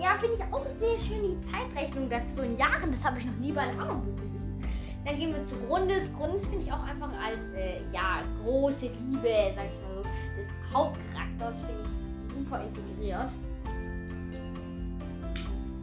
[0.00, 3.18] Ja, finde ich auch sehr schön, die Zeitrechnung, das ist so in Jahren, das habe
[3.18, 4.60] ich noch nie bei einem anderen Buch gelesen.
[5.04, 6.12] Dann gehen wir zu Grundes.
[6.14, 10.48] Grundes finde ich auch einfach als, äh, ja, große Liebe, sag ich mal so, des
[10.72, 13.30] Hauptcharakters finde ich super integriert.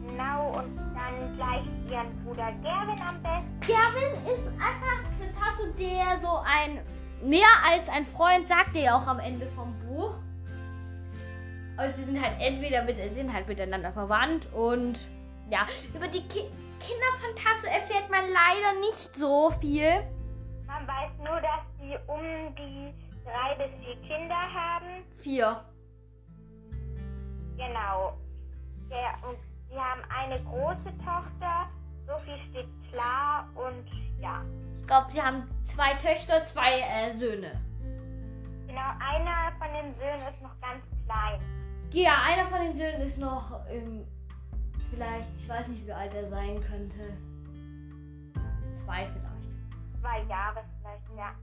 [0.06, 3.60] Genau, und dann gleich ihren Bruder Gerwin am besten.
[3.60, 5.12] Gerwin ist einfach
[5.42, 6.80] Tasso der so ein,
[7.28, 10.14] mehr als ein Freund, sagt er ja auch am Ende vom Buch.
[11.78, 14.98] Und sie sind halt entweder mit, sind halt miteinander verwandt und
[15.50, 16.44] ja, über die Ki
[16.80, 20.02] Kinder von Tasso erfährt man leider nicht so viel.
[20.66, 22.92] Man weiß nur, dass sie um die
[23.24, 25.04] drei bis vier Kinder haben.
[25.18, 25.64] Vier.
[27.56, 28.18] Genau.
[28.90, 29.38] Der, und
[29.70, 31.68] sie haben eine große Tochter,
[32.06, 33.86] so viel steht klar und
[34.20, 34.42] ja.
[34.80, 37.60] Ich glaube, sie haben zwei Töchter, zwei äh, Söhne.
[38.66, 41.40] Genau, einer von den Söhnen ist noch ganz klein.
[41.92, 44.06] Ja, einer von den Söhnen ist noch ähm,
[44.90, 47.18] vielleicht, ich weiß nicht, wie alt er sein könnte.
[48.82, 50.00] Zwei vielleicht.
[50.00, 51.34] Zwei Jahre vielleicht, ja.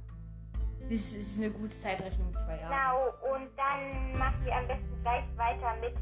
[0.89, 3.14] Das ist eine gute Zeitrechnung, zwei Jahre.
[3.22, 5.93] Genau, und dann machen wir am besten gleich weiter mit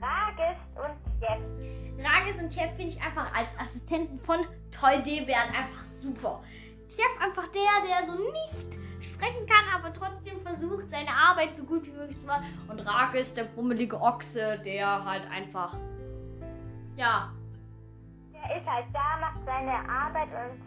[0.00, 2.04] Rages und Jeff.
[2.04, 4.40] Rages und Tjeff finde ich einfach als Assistenten von
[4.72, 6.42] Toy D-Bären einfach super.
[6.88, 8.78] Tjeff einfach der, der so nicht
[9.22, 12.44] sprechen kann, aber trotzdem versucht, seine Arbeit so gut wie möglich zu machen.
[12.68, 15.74] Und Rages, der brummelige Ochse, der halt einfach,
[16.96, 17.30] ja,
[18.32, 20.60] Der ist halt da, macht seine Arbeit und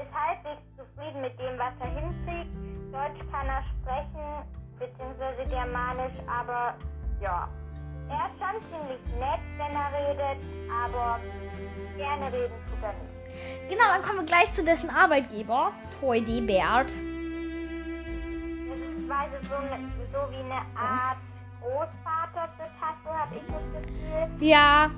[0.00, 2.50] ist halbwegs zufrieden mit dem, was er hinkriegt.
[2.92, 4.44] Deutsch kann er sprechen,
[4.78, 6.74] beziehungsweise Germanisch, aber
[7.20, 7.48] ja.
[8.10, 10.44] Er ist schon ziemlich nett, wenn er redet,
[10.84, 11.18] aber
[11.96, 13.70] gerne reden tut er nicht.
[13.70, 16.90] Genau, dann kommen wir gleich zu dessen Arbeitgeber, Toy D-Bert.
[16.90, 17.11] Das
[19.06, 21.18] quasi so, eine- so wie eine Art
[21.60, 24.48] Großvater für Tasso, habe ich das Gefühl.
[24.48, 24.90] Ja,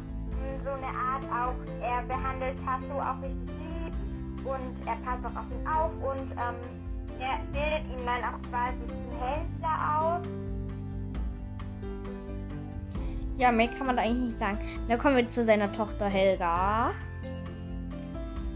[0.65, 5.51] so eine Art auch, er behandelt Tasso auch richtig lieb und er passt auch auf
[5.51, 10.27] ihn auf und ähm, er bildet ihn dann auch quasi zum Händler aus.
[13.37, 14.59] Ja, mehr kann man da eigentlich nicht sagen.
[14.89, 16.93] Dann kommen wir zu seiner Tochter Helga.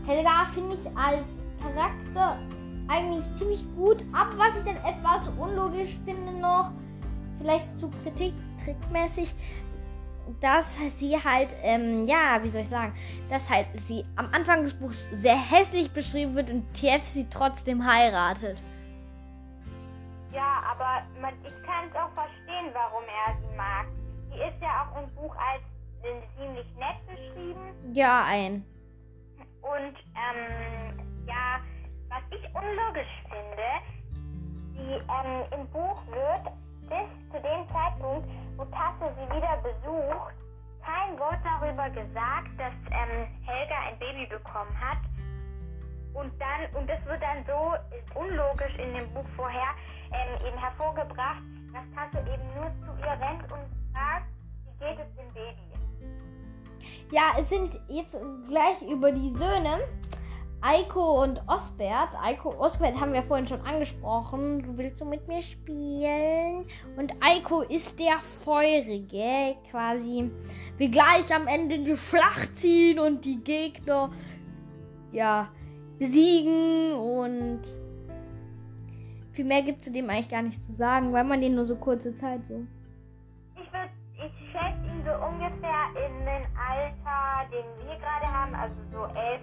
[0.06, 1.24] Helga finde ich als
[1.60, 2.38] Charakter
[2.88, 6.72] eigentlich ziemlich gut, aber was ich dann etwas unlogisch finde noch,
[7.38, 8.32] vielleicht zu Kritik,
[8.64, 9.34] trickmäßig,
[10.40, 12.92] dass sie halt, ähm, ja, wie soll ich sagen,
[13.30, 17.86] dass halt sie am Anfang des Buchs sehr hässlich beschrieben wird und TF sie trotzdem
[17.86, 18.58] heiratet.
[20.32, 23.86] Ja, aber man, ich kann es auch verstehen, warum er sie mag.
[24.30, 25.62] Sie ist ja auch im Buch als
[26.36, 27.94] ziemlich nett beschrieben.
[27.94, 28.64] Ja, ein.
[29.62, 31.07] Und ähm,
[32.10, 33.68] was ich unlogisch finde,
[34.74, 36.52] die, ähm, im Buch wird
[36.88, 40.34] bis zu dem Zeitpunkt, wo Tasse sie wieder besucht,
[40.82, 44.98] kein Wort darüber gesagt, dass ähm, Helga ein Baby bekommen hat.
[46.14, 47.74] Und dann, und das wird dann so
[48.18, 49.74] unlogisch in dem Buch vorher
[50.12, 51.42] ähm, eben hervorgebracht,
[51.72, 54.26] dass Tasse eben nur zu ihr rennt und fragt,
[54.64, 55.68] wie geht es dem Baby?
[57.10, 59.80] Ja, es sind jetzt gleich über die Söhne.
[60.60, 62.10] Eiko und Osbert.
[62.20, 64.62] Eiko, Osbert haben wir vorhin schon angesprochen.
[64.62, 66.66] Du willst so mit mir spielen.
[66.96, 69.56] Und Eiko ist der Feurige.
[69.70, 70.30] Quasi
[70.76, 74.10] will gleich am Ende die Schlacht ziehen und die Gegner
[75.12, 75.48] ja
[75.98, 76.92] besiegen.
[76.92, 77.62] Und
[79.30, 81.66] viel mehr gibt es zu dem eigentlich gar nicht zu sagen, weil man den nur
[81.66, 82.66] so kurze Zeit so.
[83.56, 89.40] Ich schätze ihn so ungefähr in den Alter, den wir gerade haben, also so elf.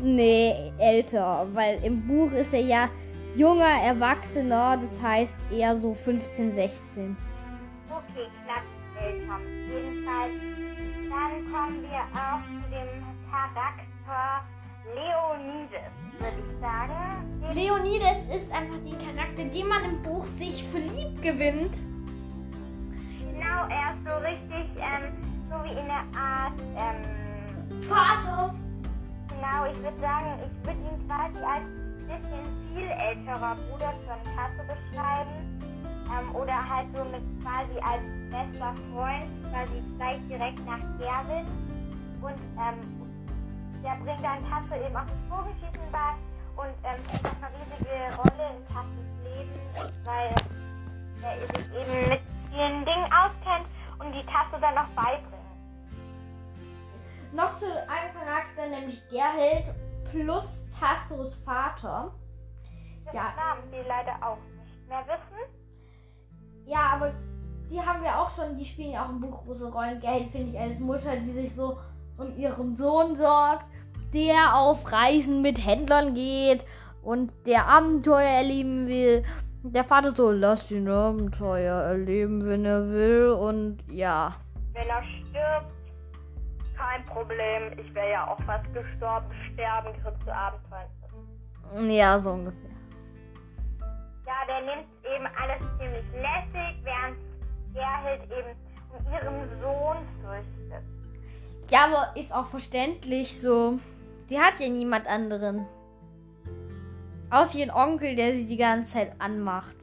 [0.00, 2.88] Nee, älter, weil im Buch ist er ja
[3.34, 7.16] junger Erwachsener, das heißt eher so 15, 16.
[7.90, 8.62] Okay, knapp
[9.02, 9.38] älter.
[9.68, 10.32] Jedenfalls,
[11.10, 14.44] dann kommen wir auch zu dem Charakter
[14.94, 17.40] Leonides, würde ich sagen.
[17.40, 21.80] Den Leonidas ist einfach den Charakter, den man im Buch sich für lieb gewinnt.
[23.20, 25.12] Genau, er ist so richtig, ähm,
[25.48, 28.54] so wie in der Art, ähm, Vater.
[29.42, 31.64] Genau, ich würde sagen, ich würde ihn quasi als
[32.06, 35.60] bisschen viel älterer Bruder von Tasse beschreiben.
[36.12, 41.46] Ähm, oder halt so mit quasi als bester Freund, quasi gleich direkt nach Gerwin.
[42.20, 42.78] Und ähm,
[43.82, 46.14] der bringt dann Tasse eben auch das Bogenschießen bei
[46.54, 49.56] und ähm, spielt auch eine riesige Rolle in Tasses Leben,
[50.04, 50.30] weil
[51.22, 52.20] er sich eben mit
[52.52, 53.66] vielen Dingen auskennt
[53.98, 55.31] und die Tasse dann noch beibringt.
[57.32, 59.74] Noch zu einem Charakter, nämlich Gerhild
[60.10, 62.12] plus Tassos Vater.
[63.06, 63.32] Das Ja.
[63.36, 66.66] Namen wir leider auch nicht mehr wissen.
[66.66, 67.12] Ja, aber
[67.70, 70.00] die haben wir auch schon, die spielen ja auch im Buch große Rollen.
[70.00, 71.78] Gerhild finde ich als Mutter, die sich so
[72.18, 73.64] um ihren Sohn sorgt,
[74.12, 76.64] der auf Reisen mit Händlern geht
[77.02, 79.24] und der Abenteuer erleben will.
[79.62, 83.30] Der Vater so, lass ihn Abenteuer erleben, wenn er will.
[83.30, 84.34] Und ja.
[84.72, 85.72] Wenn er stirbt,
[87.12, 87.78] Problem.
[87.78, 89.26] Ich wäre ja auch fast gestorben.
[89.52, 91.90] Sterben gehört zu Abenteuern.
[91.90, 92.70] Ja, so ungefähr.
[94.26, 97.16] Ja, der nimmt eben alles ziemlich lässig, während
[97.74, 98.56] Gerhild eben
[98.98, 100.84] um ihren Sohn fürchtet.
[101.70, 103.78] Ja, aber ist auch verständlich so.
[104.28, 105.66] Die hat ja niemand anderen.
[107.30, 109.76] Außer ihren Onkel, der sie die ganze Zeit anmacht.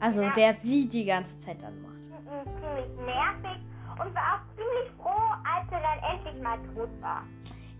[0.00, 0.32] Also, Ja.
[0.32, 1.92] der sie die ganze Zeit anmacht.
[1.94, 3.62] Mhm, Ziemlich nervig
[3.92, 4.98] und war auch ziemlich
[5.54, 7.22] als er dann endlich mal tot war.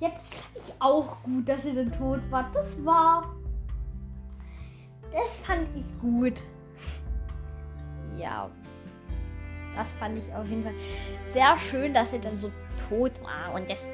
[0.00, 2.50] Ja, das fand ich auch gut, dass sie dann tot war.
[2.52, 3.34] Das war.
[5.12, 6.42] Das fand ich gut.
[8.16, 8.50] Ja.
[9.76, 10.74] Das fand ich auf jeden Fall
[11.26, 12.50] sehr schön, dass sie dann so
[12.88, 13.54] tot war.
[13.54, 13.88] Und das.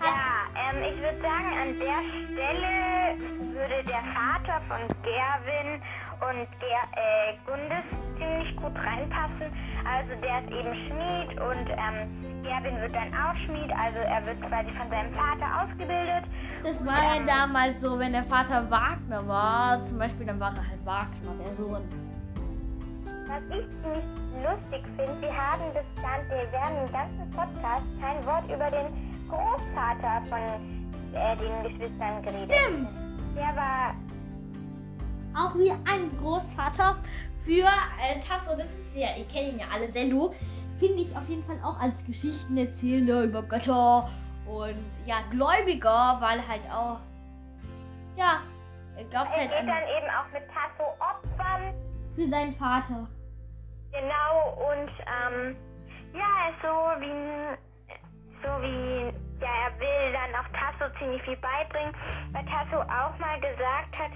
[0.00, 5.80] Ja, ähm, ich würde sagen, an der Stelle würde der Vater von Gerwin
[6.20, 9.50] und Ger äh, Gundis ziemlich gut reinpassen.
[9.84, 13.70] Also der ist eben Schmied und ähm, Gerwin wird dann auch Schmied.
[13.72, 16.24] Also er wird quasi von seinem Vater ausgebildet.
[16.62, 20.68] Das war ja damals so, wenn der Vater Wagner war, zum Beispiel, dann war er
[20.68, 21.82] halt Wagner, der Sohn.
[23.26, 24.04] Was ich ziemlich
[24.44, 29.28] lustig finde, wir haben das Ganze, wir werden im ganzen Podcast kein Wort über den
[29.28, 30.38] Großvater von
[31.14, 32.52] äh, den Geschwistern geredet.
[32.52, 32.90] Stimmt.
[33.34, 33.94] Der war
[35.34, 36.96] Auch wie ein Großvater
[37.44, 40.32] für äh, Tasso, das ist ja, ihr kennt ihn ja alle, Sendu,
[40.78, 44.08] finde ich auf jeden Fall auch als Geschichtenerzählender über Götter
[44.46, 46.98] und ja, Gläubiger, weil halt auch,
[48.16, 48.40] ja,
[48.96, 51.74] er glaubt Er halt geht an, dann eben auch mit Tasso opfern.
[52.14, 53.08] für seinen Vater.
[53.92, 55.56] Genau, und ähm,
[56.14, 57.58] ja, er so wie
[58.42, 61.92] so wie ja, er will dann auch Tasso ziemlich viel beibringen,
[62.32, 64.12] weil Tasso auch mal gesagt hat,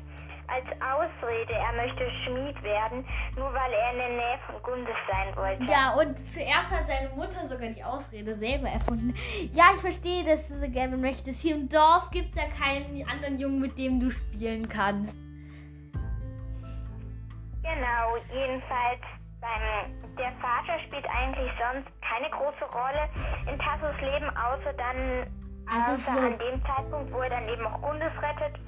[0.49, 3.05] als Ausrede, er möchte Schmied werden,
[3.37, 5.65] nur weil er in der Nähe von Gundes sein wollte.
[5.65, 9.15] Ja, und zuerst hat seine Mutter sogar die Ausrede selber erfunden.
[9.53, 11.41] Ja, ich verstehe, dass du so gerne möchtest.
[11.43, 15.17] Hier im Dorf gibt es ja keinen anderen Jungen, mit dem du spielen kannst.
[17.63, 19.03] Genau, jedenfalls
[20.19, 23.09] der Vater spielt eigentlich sonst keine große Rolle
[23.51, 25.27] in Tassos Leben, außer dann
[25.69, 28.59] Also außer an dem Zeitpunkt, wo er dann eben auch Gundes rettet.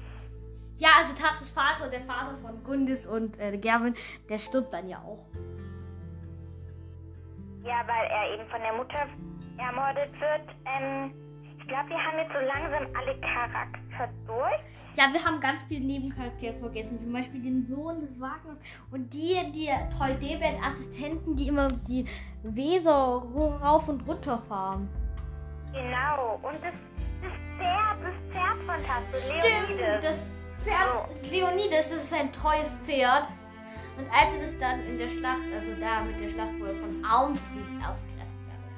[0.79, 3.95] Ja, also Tassos Vater, der Vater von Gundis und äh, Gerwin,
[4.29, 5.25] der stirbt dann ja auch.
[7.63, 9.05] Ja, weil er eben von der Mutter
[9.57, 10.55] ermordet wird.
[10.65, 11.13] Ähm,
[11.59, 14.61] ich glaube, wir haben jetzt so langsam alle Charakter durch.
[14.95, 16.97] Ja, wir haben ganz viele Nebencharaktere vergessen.
[16.97, 18.57] Zum Beispiel den Sohn des Wagners
[18.91, 22.05] und die, die toll Debet-Assistenten, die immer die
[22.43, 22.91] Weser
[23.61, 24.89] rauf und runter fahren.
[25.73, 26.39] Genau.
[26.41, 26.73] Und das,
[27.21, 30.03] das Pferd, das Pferd von Tasso, Stimmt, Leonidas.
[30.03, 33.25] das Pferd ist Leonidas, das ist ein treues Pferd.
[33.97, 36.75] Und als er das dann in der Schlacht, also da mit der Schlacht, wo er
[36.75, 38.69] von Armfried erst gerettet werden,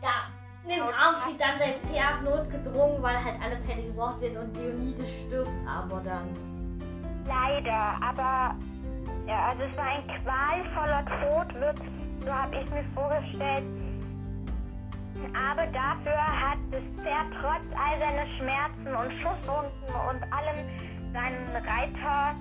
[0.00, 0.26] da
[0.66, 5.50] nimmt Armfried dann sein Pferd notgedrungen, weil halt alle Pferde gebraucht werden und Leonidas stirbt
[5.66, 6.26] aber dann.
[7.26, 8.56] Leider, aber
[9.26, 11.78] ja, also es war ein qualvoller Tod, wird,
[12.24, 13.62] so habe ich mir vorgestellt.
[15.38, 22.34] Aber dafür hat das Pferd trotz all seiner Schmerzen und Schusswunden und allem seinen Reiter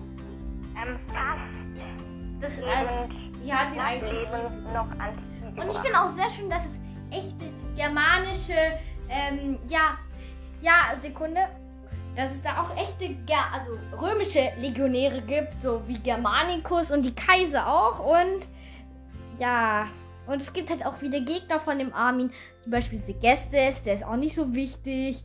[0.76, 6.30] ähm, fast Das ist also, lebend, ja, die lebend noch Und ich finde auch sehr
[6.30, 6.80] schön, dass es
[7.12, 8.54] echte germanische,
[9.10, 9.98] ähm, ja,
[10.62, 11.42] ja, Sekunde,
[12.16, 13.16] dass es da auch echte,
[13.54, 18.00] also römische Legionäre gibt, so wie Germanicus und die Kaiser auch.
[18.00, 18.48] Und
[19.40, 19.88] ja,
[20.28, 24.06] und es gibt halt auch wieder Gegner von dem Armin, zum Beispiel Segestes, der ist
[24.06, 25.24] auch nicht so wichtig.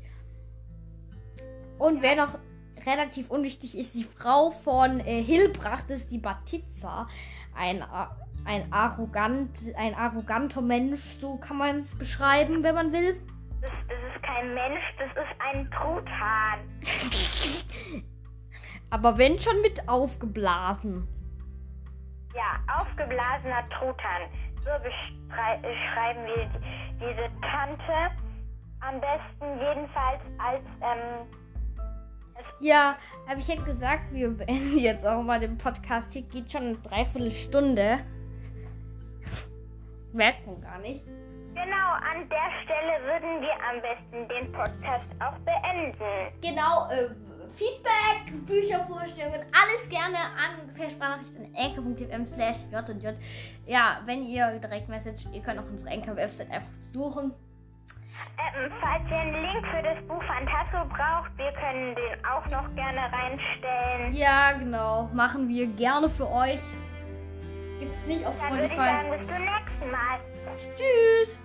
[1.79, 2.39] Und wer noch
[2.85, 7.07] relativ unwichtig ist, die Frau von äh, Hilbracht, das ist die Batizza.
[7.55, 8.15] Ein, A-
[8.45, 13.21] ein, arrogant, ein arroganter Mensch, so kann man es beschreiben, wenn man will.
[13.63, 16.61] Das, das ist kein Mensch, das ist ein Truthahn.
[18.91, 21.09] Aber wenn schon mit aufgeblasen.
[22.35, 24.23] Ja, aufgeblasener Truthahn.
[24.63, 28.15] So beschrei- beschreiben wir die, diese Tante.
[28.81, 31.27] Am besten jedenfalls als, ähm,
[32.61, 32.97] Ja,
[33.29, 36.13] aber ich hätte gesagt, wir beenden jetzt auch mal den Podcast.
[36.13, 37.99] Hier geht schon eine Dreiviertelstunde.
[40.13, 41.05] Merkt man gar nicht.
[41.55, 46.33] genau an der Stelle würden wir am besten den Podcast auch beenden.
[46.41, 47.09] Genau, äh,
[47.55, 53.15] Feedback, Büchervorstellungen, alles gerne an per Sprachnachricht an anchor.fm slash j und j.
[53.67, 57.33] Ja, wenn ihr direkt Message, ihr könnt auch unsere Anchor-Website einfach besuchen.
[58.39, 62.75] Ähm, falls ihr einen Link für das Buch Fantasso braucht, wir können den auch noch
[62.75, 64.13] gerne reinstellen.
[64.13, 66.61] Ja, genau, machen wir gerne für euch.
[67.81, 68.89] Gibt's nicht auf Dann würde ich Spotify.
[68.91, 70.21] sagen, bis zum nächsten Mal.
[70.77, 71.43] Tschüss.